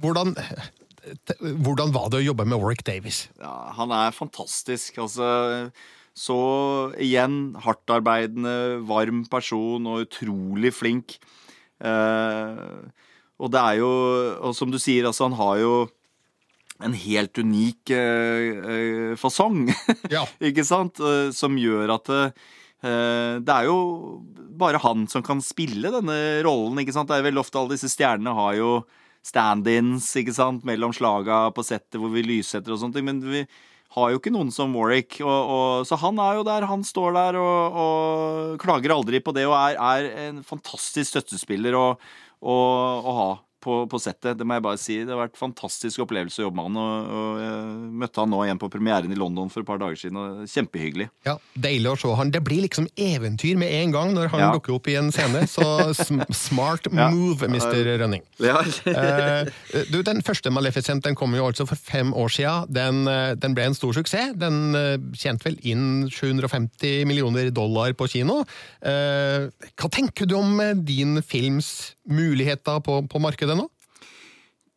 [0.00, 0.36] hvordan
[1.42, 3.24] hvordan var det å jobbe med Warwick Davies?
[3.42, 5.00] Ja, han er fantastisk.
[5.02, 5.26] Altså,
[6.14, 6.38] så
[7.00, 11.18] igjen hardtarbeidende, varm person og utrolig flink.
[11.82, 12.86] Uh,
[13.42, 13.90] og det er jo
[14.46, 15.74] Og som du sier, altså, han har jo
[16.82, 19.68] en helt unik uh, fasong,
[20.10, 20.24] ja.
[20.48, 20.98] ikke sant?
[21.34, 22.10] Som gjør at
[22.82, 23.76] det er jo
[24.58, 26.80] bare han som kan spille denne rollen.
[26.82, 27.06] ikke sant?
[27.06, 28.70] Det er veldig ofte Alle disse stjernene har jo
[29.22, 30.64] stand-ins ikke sant?
[30.66, 33.06] mellom slaga på settet hvor vi lyssetter og sånne ting.
[33.06, 33.44] Men vi,
[33.92, 35.18] har jo ikke noen som Warwick.
[35.24, 39.34] Og, og, så han er jo der, han står der og, og klager aldri på
[39.36, 41.86] det og er, er en fantastisk støttespiller å,
[42.42, 43.30] ha.
[43.62, 44.36] På, på settet.
[44.40, 44.96] Det må jeg bare si.
[45.06, 46.78] Det har vært en fantastisk opplevelse å jobbe med han.
[46.82, 49.98] Og, og jeg møtte han nå igjen på premieren i London for et par dager
[50.00, 50.18] siden.
[50.18, 51.08] og Kjempehyggelig.
[51.28, 52.32] Ja, Deilig å se han.
[52.34, 54.50] Det blir liksom eventyr med en gang når han Ja.
[54.56, 55.44] dukker opp i en scene.
[55.50, 57.08] Så smart smart Ja.
[57.14, 57.78] move, Mr.
[58.02, 58.22] Rønning.
[58.42, 58.58] Ja.
[58.86, 59.48] Eh,
[59.92, 62.66] du, Den første Maleficent den kom jo altså for fem år siden.
[62.72, 64.34] Den, eh, den ble en stor suksess.
[64.38, 68.42] Den eh, tjente vel inn 750 millioner dollar på kino.
[68.82, 69.48] Eh,
[69.78, 73.51] hva tenker du om din films muligheter på, på markedet?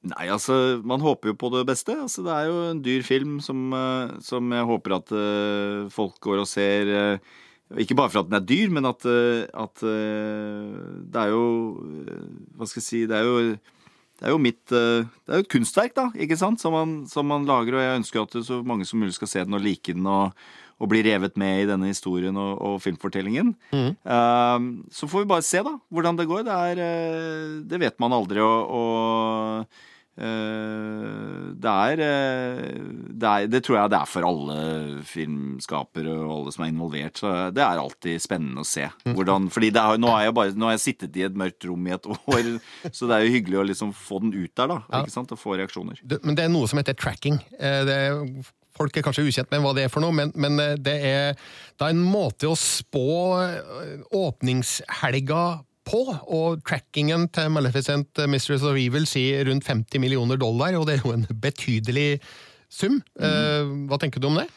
[0.05, 1.95] Nei, altså, man håper jo på det beste.
[1.97, 6.19] Altså, det er jo en dyr film som, eh, som jeg håper at uh, folk
[6.21, 6.91] går og ser.
[6.91, 11.45] Uh, ikke bare for at den er dyr, men at, uh, at det er jo
[12.53, 13.55] Hva skal jeg si Det er jo,
[14.21, 16.61] det er jo mitt Det er jo et kunstverk, da, ikke sant?
[16.61, 19.47] Som man, som man lager, og jeg ønsker at så mange som mulig skal se
[19.47, 20.05] den og like den.
[20.05, 20.37] og
[20.75, 23.53] og bli revet med i denne historien og, og filmfortellingen.
[23.71, 26.43] Eh, så får vi bare se, da, hvordan det går.
[26.47, 26.81] Det, er,
[27.63, 28.41] det vet man aldri.
[28.43, 29.85] Og, og
[30.15, 32.69] det, er, eh,
[33.11, 34.57] det er Det tror jeg det er for alle
[35.05, 37.19] filmskapere og alle som er involvert.
[37.19, 38.87] Så det er alltid spennende å se.
[39.05, 41.67] Hvordan, fordi det er, nå, har jeg bare, nå har jeg sittet i et mørkt
[41.67, 42.51] rom i et år,
[42.91, 44.79] så det er jo hyggelig å liksom få den ut der, da.
[44.89, 45.03] Ja.
[45.03, 45.33] Ikke sant?
[45.35, 45.99] Og få reaksjoner.
[46.23, 47.41] Men det er noe som heter tracking.
[47.59, 48.23] Eh, Det er,
[48.75, 51.39] folk er kanskje ukjent med hva det er for noe, men, men eh, det, er,
[51.75, 53.05] det er en måte å spå
[53.43, 55.43] eh, åpningshelga
[55.85, 60.87] på, og trackingen til Maleficent eh, Mistress of Evil sier rundt 50 millioner dollar, og
[60.89, 62.09] det er jo en betydelig
[62.71, 63.01] sum.
[63.19, 64.49] Eh, Hva tenker du om det?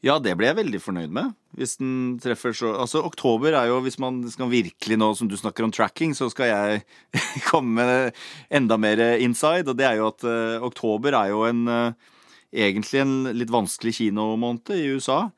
[0.00, 1.34] Ja, det ble jeg veldig fornøyd med.
[1.58, 5.34] Hvis den treffer så Altså, oktober er jo Hvis man skal virkelig nå, som du
[5.36, 6.84] snakker om tracking, så skal jeg
[7.50, 11.66] komme med enda mer inside, og det er jo at uh, oktober er jo en
[11.68, 12.16] uh,
[12.50, 15.28] Egentlig en litt vanskelig kinomåned i USA.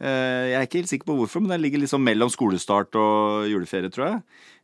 [0.00, 3.50] Uh, jeg er ikke helt sikker på hvorfor, men den ligger liksom mellom skolestart og
[3.50, 4.22] juleferie, tror jeg.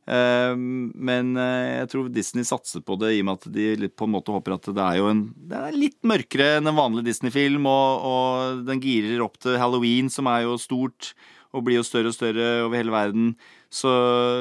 [0.09, 4.09] Eh, men eh, jeg tror Disney satser på det i og med at de på
[4.09, 7.05] en måte håper at det er jo en Det er litt mørkere enn en vanlig
[7.11, 11.13] Disney-film, og, og den girer opp til Halloween, som er jo stort
[11.57, 13.31] og blir jo større og større over hele verden.
[13.73, 13.91] Så,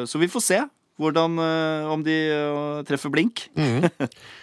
[0.08, 0.60] så vi får se
[0.98, 3.48] hvordan, eh, om de eh, treffer blink.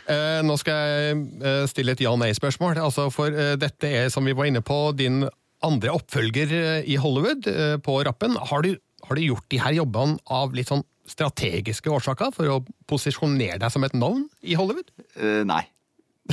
[0.05, 2.77] Eh, nå skal jeg stille et ja-nei-spørsmål.
[2.85, 5.23] Altså, for dette er, som vi var inne på, din
[5.65, 6.53] andre oppfølger
[6.85, 7.49] i Hollywood
[7.81, 8.37] på rappen.
[8.51, 8.75] Har du,
[9.09, 13.73] har du gjort de her jobbene av litt sånn strategiske årsaker for å posisjonere deg
[13.73, 14.91] som et navn i Hollywood?
[15.19, 15.65] Uh, nei.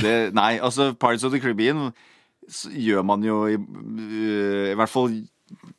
[0.00, 1.90] Det, nei, altså Pirates of the Caribbean
[2.72, 5.18] gjør man jo i, uh, I hvert fall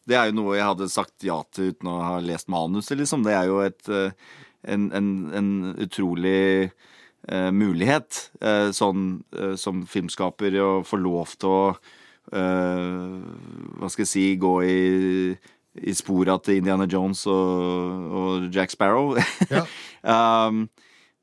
[0.05, 3.25] Det er jo noe jeg hadde sagt ja til uten å ha lest manuset, liksom.
[3.25, 4.13] Det er jo et, uh,
[4.61, 6.71] en, en, en utrolig
[7.23, 8.17] mulighet
[8.75, 9.03] sånn
[9.55, 11.61] som filmskaper å få lov til å
[12.35, 14.81] Hva skal jeg si Gå i
[15.81, 19.17] i spora til Indiana Jones og, og Jack Sparrow.
[19.49, 19.65] Ja.
[20.47, 20.67] um,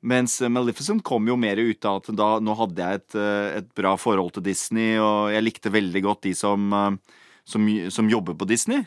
[0.01, 3.67] mens Maleficent kom jo mer ut av at da, nå hadde jeg et, eh, et
[3.77, 8.39] bra forhold til Disney, og jeg likte veldig godt de som, eh, som, som jobber
[8.41, 8.81] på Disney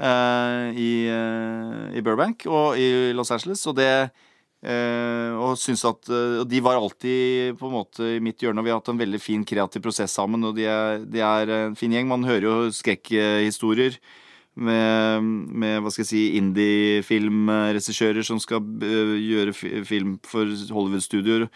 [0.00, 3.66] uh, i, uh, i Burbank og i Los Angeles.
[3.68, 3.90] Og det
[4.64, 8.64] uh, og synes at og De var alltid på en måte i mitt hjørne, og
[8.64, 10.48] vi har hatt en veldig fin kreativ prosess sammen.
[10.48, 12.08] Og de er, de er en fin gjeng.
[12.08, 14.00] Man hører jo skrekkhistorier
[14.56, 20.44] med, med hva skal jeg si, indie-filmregissører som skal eh, gjøre fi- film for
[20.74, 21.48] Hollywood-studioer.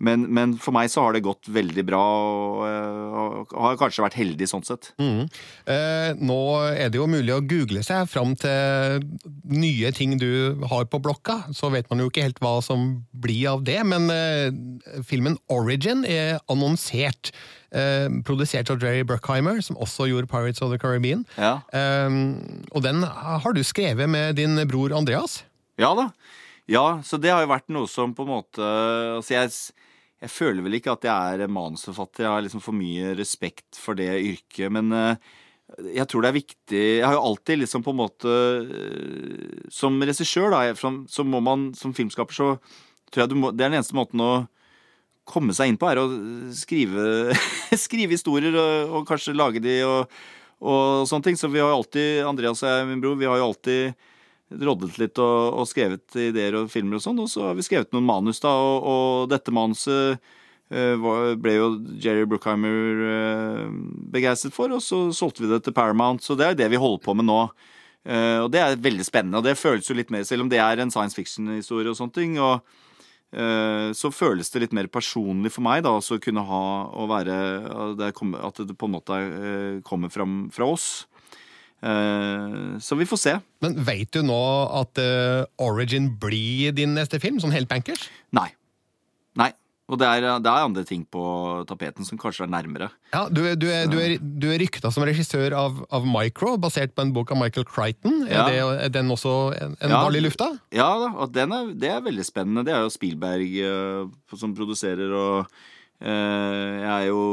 [0.00, 4.16] Men, men for meg så har det gått veldig bra, og og har kanskje vært
[4.18, 4.90] heldig sånn sett.
[5.00, 6.38] Eh, nå
[6.70, 9.04] er det jo mulig å google seg fram til
[9.50, 11.40] nye ting du har på blokka.
[11.56, 16.04] Så vet man jo ikke helt hva som blir av det, men eh, filmen Origin
[16.08, 17.32] er annonsert.
[17.70, 21.26] Eh, produsert av Jerry Bruckheimer, som også gjorde Pirates of the Caribbean.
[21.38, 21.60] Ja.
[21.76, 22.08] Eh,
[22.72, 25.42] og den har du skrevet med din bror Andreas.
[25.80, 26.10] Ja da.
[26.70, 29.50] Ja, så det har jo vært noe som på en måte Altså, jeg,
[30.20, 32.26] jeg føler vel ikke at jeg er manusforfatter.
[32.26, 34.68] Jeg har liksom for mye respekt for det yrket.
[34.72, 35.30] Men eh,
[35.96, 40.00] jeg tror det er viktig Jeg har jo alltid liksom på en måte eh, Som
[40.02, 42.48] regissør, da, så må man som filmskaper, så
[43.10, 44.32] tror jeg må Det er den eneste måten å
[45.30, 46.08] komme seg inn på, er å
[46.56, 47.30] skrive,
[47.78, 50.16] skrive historier og, og kanskje lage de og,
[50.58, 51.36] og sånne ting.
[51.38, 54.08] Så vi har jo alltid, Andreas og jeg, min bror, vi har jo alltid
[54.50, 57.92] roddet litt og, og skrevet ideer og filmer og sånn, og så har vi skrevet
[57.94, 60.18] noen manus, da, og, og dette manuset
[60.74, 61.70] uh, ble jo
[62.02, 63.64] Jerry Bruckheimer uh,
[64.14, 67.04] begeistret for, og så solgte vi det til Paramount, så det er det vi holder
[67.06, 67.40] på med nå.
[68.00, 70.62] Uh, og det er veldig spennende, og det føles jo litt mer, selv om det
[70.62, 72.62] er en science fiction-historie og sånne ting, og
[73.30, 77.36] så føles det litt mer personlig for meg da, å kunne ha å være
[77.94, 79.18] det kommer- At det på en måte
[79.86, 81.06] kommer fram fra oss.
[81.82, 83.34] Eh, så vi får se.
[83.64, 84.40] Men veit du nå
[84.82, 88.08] at eh, Origin blir din neste film, sånn helt bankers?
[88.36, 88.50] Nei.
[89.40, 89.52] Nei.
[89.90, 91.20] Og det er, det er andre ting på
[91.66, 92.86] tapeten som kanskje er nærmere.
[93.10, 96.52] Ja, du, er- du, er, du, er, du er rykta som regissør av, av Micro,
[96.62, 98.20] basert på en bok av Michael Crichton.
[98.30, 98.44] Ja.
[98.44, 100.04] Er, det, er den også en, en Ja.
[100.04, 100.52] ball i lufta?
[100.76, 102.62] Ja og den er, det er veldig spennende.
[102.68, 105.50] Det er jo Spielberg eh, som produserer, og
[106.00, 107.24] jeg er jo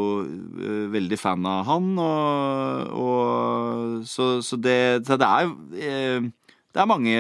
[0.59, 5.53] eh, veldig fan av han, og, og så, så det, så det er
[5.88, 6.28] eh,
[6.76, 7.15] det er mange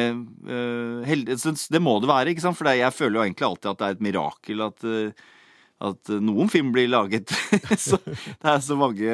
[1.71, 2.59] Det må det være, ikke sant?
[2.59, 5.25] For jeg føler jo egentlig alltid at det er et mirakel at, eh,
[5.87, 7.31] at noen film blir laget.
[7.87, 9.07] så det er så mange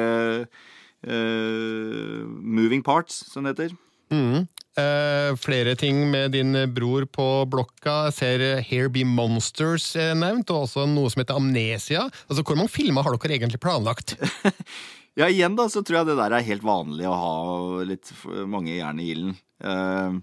[1.06, 3.78] uh, moving parts, som det heter.
[4.12, 4.48] Mhm.
[4.74, 8.10] Eh, flere ting med din bror på blokka.
[8.14, 12.08] Ser Here Be Monsters er nevnt, og også noe som heter Amnesia.
[12.26, 14.16] Altså, Hvor mange filmer har dere egentlig planlagt?
[15.14, 17.34] Ja, igjen da, så tror jeg det der er helt vanlig å ha
[17.86, 18.08] litt
[18.50, 19.36] mange jern i ilden.
[19.62, 20.18] Uh,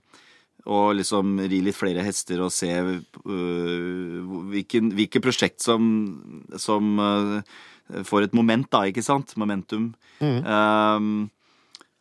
[0.68, 2.68] og liksom ri litt flere hester og se
[4.52, 5.88] hvilken, hvilke prosjekt som,
[6.60, 7.00] som
[8.04, 9.32] får et moment, da, ikke sant?
[9.40, 9.94] Momentum.
[10.22, 11.00] Eh,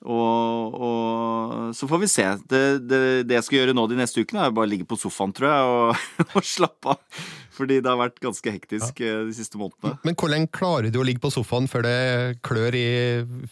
[0.01, 2.24] og, og så får vi se.
[2.48, 5.34] Det, det, det jeg skal gjøre nå de neste ukene, er bare ligge på sofaen,
[5.36, 5.88] tror jeg, og,
[6.40, 7.24] og slappe av.
[7.61, 9.18] Fordi det har vært ganske hektisk ja.
[9.26, 9.98] de siste månedene.
[10.07, 11.98] Men hvor lenge klarer du å ligge på sofaen før det
[12.46, 12.86] klør i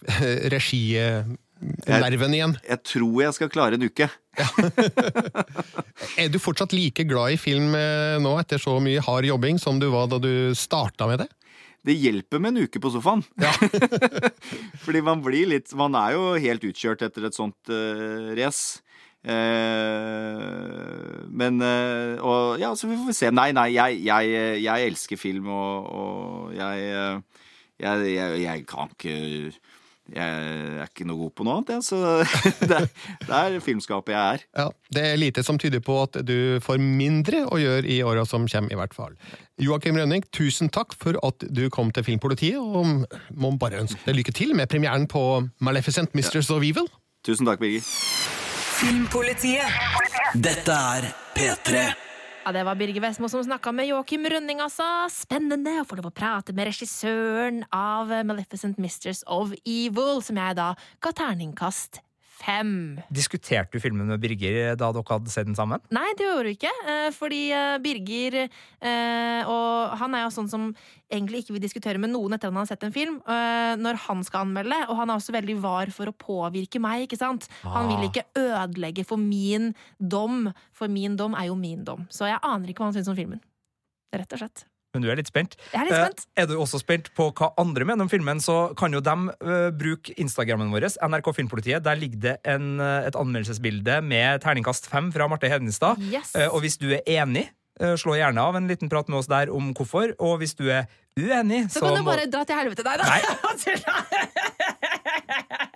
[0.55, 2.57] reginerven igjen?
[2.64, 4.09] Jeg tror jeg skal klare en uke.
[6.22, 9.82] Er du fortsatt like glad i film eh, nå etter så mye hard jobbing som
[9.82, 11.28] du var da du starta med det?
[11.89, 13.22] Det hjelper med en uke på sofaen.
[14.84, 18.82] Fordi man blir litt Man er jo helt utkjørt etter et sånt uh, race.
[19.28, 23.32] Uh, men uh, Og ja, så vi får se.
[23.34, 26.93] Nei, nei, jeg, jeg, jeg elsker film, og, og jeg,
[27.80, 29.16] jeg Jeg kan ikke
[30.09, 30.24] Jeg
[30.80, 31.82] er ikke noe god på noe annet, jeg.
[31.84, 31.98] Så
[32.70, 32.88] det, er-
[33.26, 34.44] det er filmskapet jeg er.
[34.56, 38.24] Ja, Det er lite som tyder på at du får mindre å gjøre i åra
[38.28, 39.12] som kommer, i hvert fall.
[39.61, 43.04] Joakim Rønning, tusen takk for at du kom til Filmpolitiet, og
[43.36, 45.24] må bare ønske deg lykke til med premieren på
[45.61, 46.88] Maleficent Mistress of Evil.
[47.26, 47.84] Tusen takk, Birger.
[48.78, 49.66] Filmpolitiet.
[50.38, 51.86] Dette er P3.
[52.49, 54.86] Ja, Det var Birger Vestmo som snakka med Joakim Rønning, altså.
[55.12, 60.57] Spennende å få lov å prate med regissøren av Maleficent Mistress of Evil, som jeg
[60.57, 60.70] da
[61.05, 62.01] ga terningkast
[62.39, 62.70] fem.
[63.11, 65.82] Diskuterte du filmen med Birger da dere hadde sett den sammen?
[65.95, 66.72] Nei, det gjorde vi ikke.
[66.93, 70.68] eh, Fordi eh, Birger eh, Og han er jo sånn som
[71.11, 74.20] egentlig ikke vil diskutere med noen etter at han har sett en film, når han
[74.26, 74.76] skal anmelde.
[74.91, 77.47] Og han er også veldig var for å påvirke meg, ikke sant.
[77.64, 78.09] Han vil Ah.
[78.11, 82.05] ikke ødelegge for min dom, for min dom er jo min dom.
[82.12, 83.41] Så jeg aner ikke hva han syns om filmen.
[84.12, 84.66] Rett og slett.
[84.99, 85.55] Men du er litt spent?
[85.70, 86.24] Jeg er litt spent.
[86.34, 89.28] Eh, er du også spent på hva andre mener om filmen, så kan jo dem
[89.30, 91.84] eh, bruke Instagrammen vår, NRK Filmpolitiet.
[91.86, 96.03] Der ligger det en, eh, et anmeldelsesbilde med terningkast fem fra Marte Hedenstad.
[96.11, 96.34] Yes.
[96.34, 99.53] Eh, og hvis du er enig, slå gjerne av en liten prat med oss der
[99.55, 100.11] om hvorfor.
[100.18, 102.82] Og hvis du er uenig, så så, kan du må bare dra til helvete.
[102.82, 103.07] Nei da.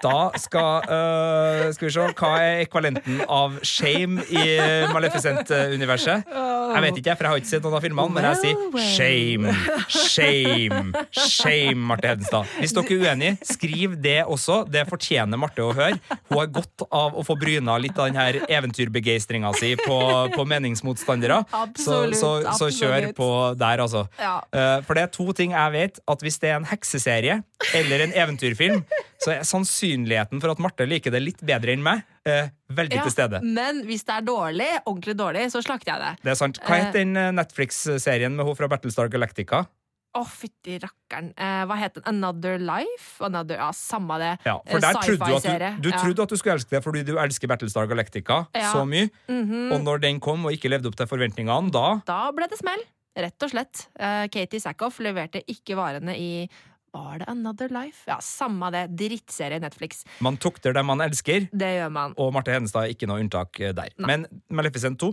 [0.02, 4.56] Da skal uh, Skal vi se, hva er ekvalenten av shame i
[4.92, 6.26] Maleficent-universet?
[6.72, 9.52] Jeg vet ikke, for jeg har ikke sett noen av filmene, men jeg sier shame,
[9.92, 12.48] shame, shame, Marte Hedenstad.
[12.58, 14.62] Hvis dere er uenige, skriv det også.
[14.72, 16.00] Det fortjener Marte å høre.
[16.30, 19.98] Hun har godt av å få bryna litt av den her eventyrbegeistringa si på,
[20.34, 21.42] på meningsmotstandere.
[21.52, 23.30] Så, Absolutt, så, så kjør på
[23.60, 24.06] der, altså.
[24.20, 24.38] Ja.
[24.54, 26.02] Uh, For det er to ting jeg vet.
[26.10, 27.40] At hvis det er en hekseserie
[27.76, 28.82] eller en eventyrfilm,
[29.24, 33.02] så er sannsynligheten for at Marte liker det litt bedre enn meg, eh, veldig Ja,
[33.06, 33.40] til stede.
[33.42, 36.12] Men hvis det er dårlig, ordentlig dårlig, så slakter jeg det.
[36.24, 36.58] Det er sant.
[36.66, 39.66] Hva het den eh, Netflix-serien med hun fra Battlestar Galactica?
[40.12, 41.30] Å, fytti rakkeren.
[41.40, 42.02] Eh, hva het den?
[42.10, 43.16] Another Life?
[43.24, 44.32] Another, ja, samme det.
[44.44, 45.42] Ja, for Eh, der trodde du, at
[45.80, 45.98] du, du Ja.
[46.02, 48.72] trodde at du skulle elske det fordi du elsker Battlestar Galactica Ja.
[48.74, 49.08] så mye.
[49.28, 49.72] Mhm.
[49.72, 52.82] Og når den kom og ikke levde opp til forventningene, da Da ble det smell.
[53.16, 53.86] Rett og slett.
[53.98, 56.48] Eh, Katie Sackhoff leverte ikke varene i
[56.92, 58.02] Var det Another Life?
[58.06, 58.82] Ja, samme det.
[59.00, 60.02] Drittserie Netflix.
[60.20, 62.14] Man tukter dem man elsker, Det gjør man.
[62.20, 63.94] og Marte Hedenstad er ikke noe unntak der.
[63.96, 64.06] Nei.
[64.10, 65.12] Men Maleficent 2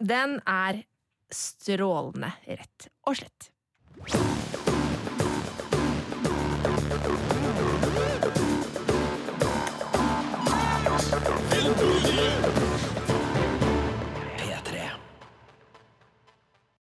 [0.00, 0.82] Den er
[1.30, 3.50] strålende, rett og slett.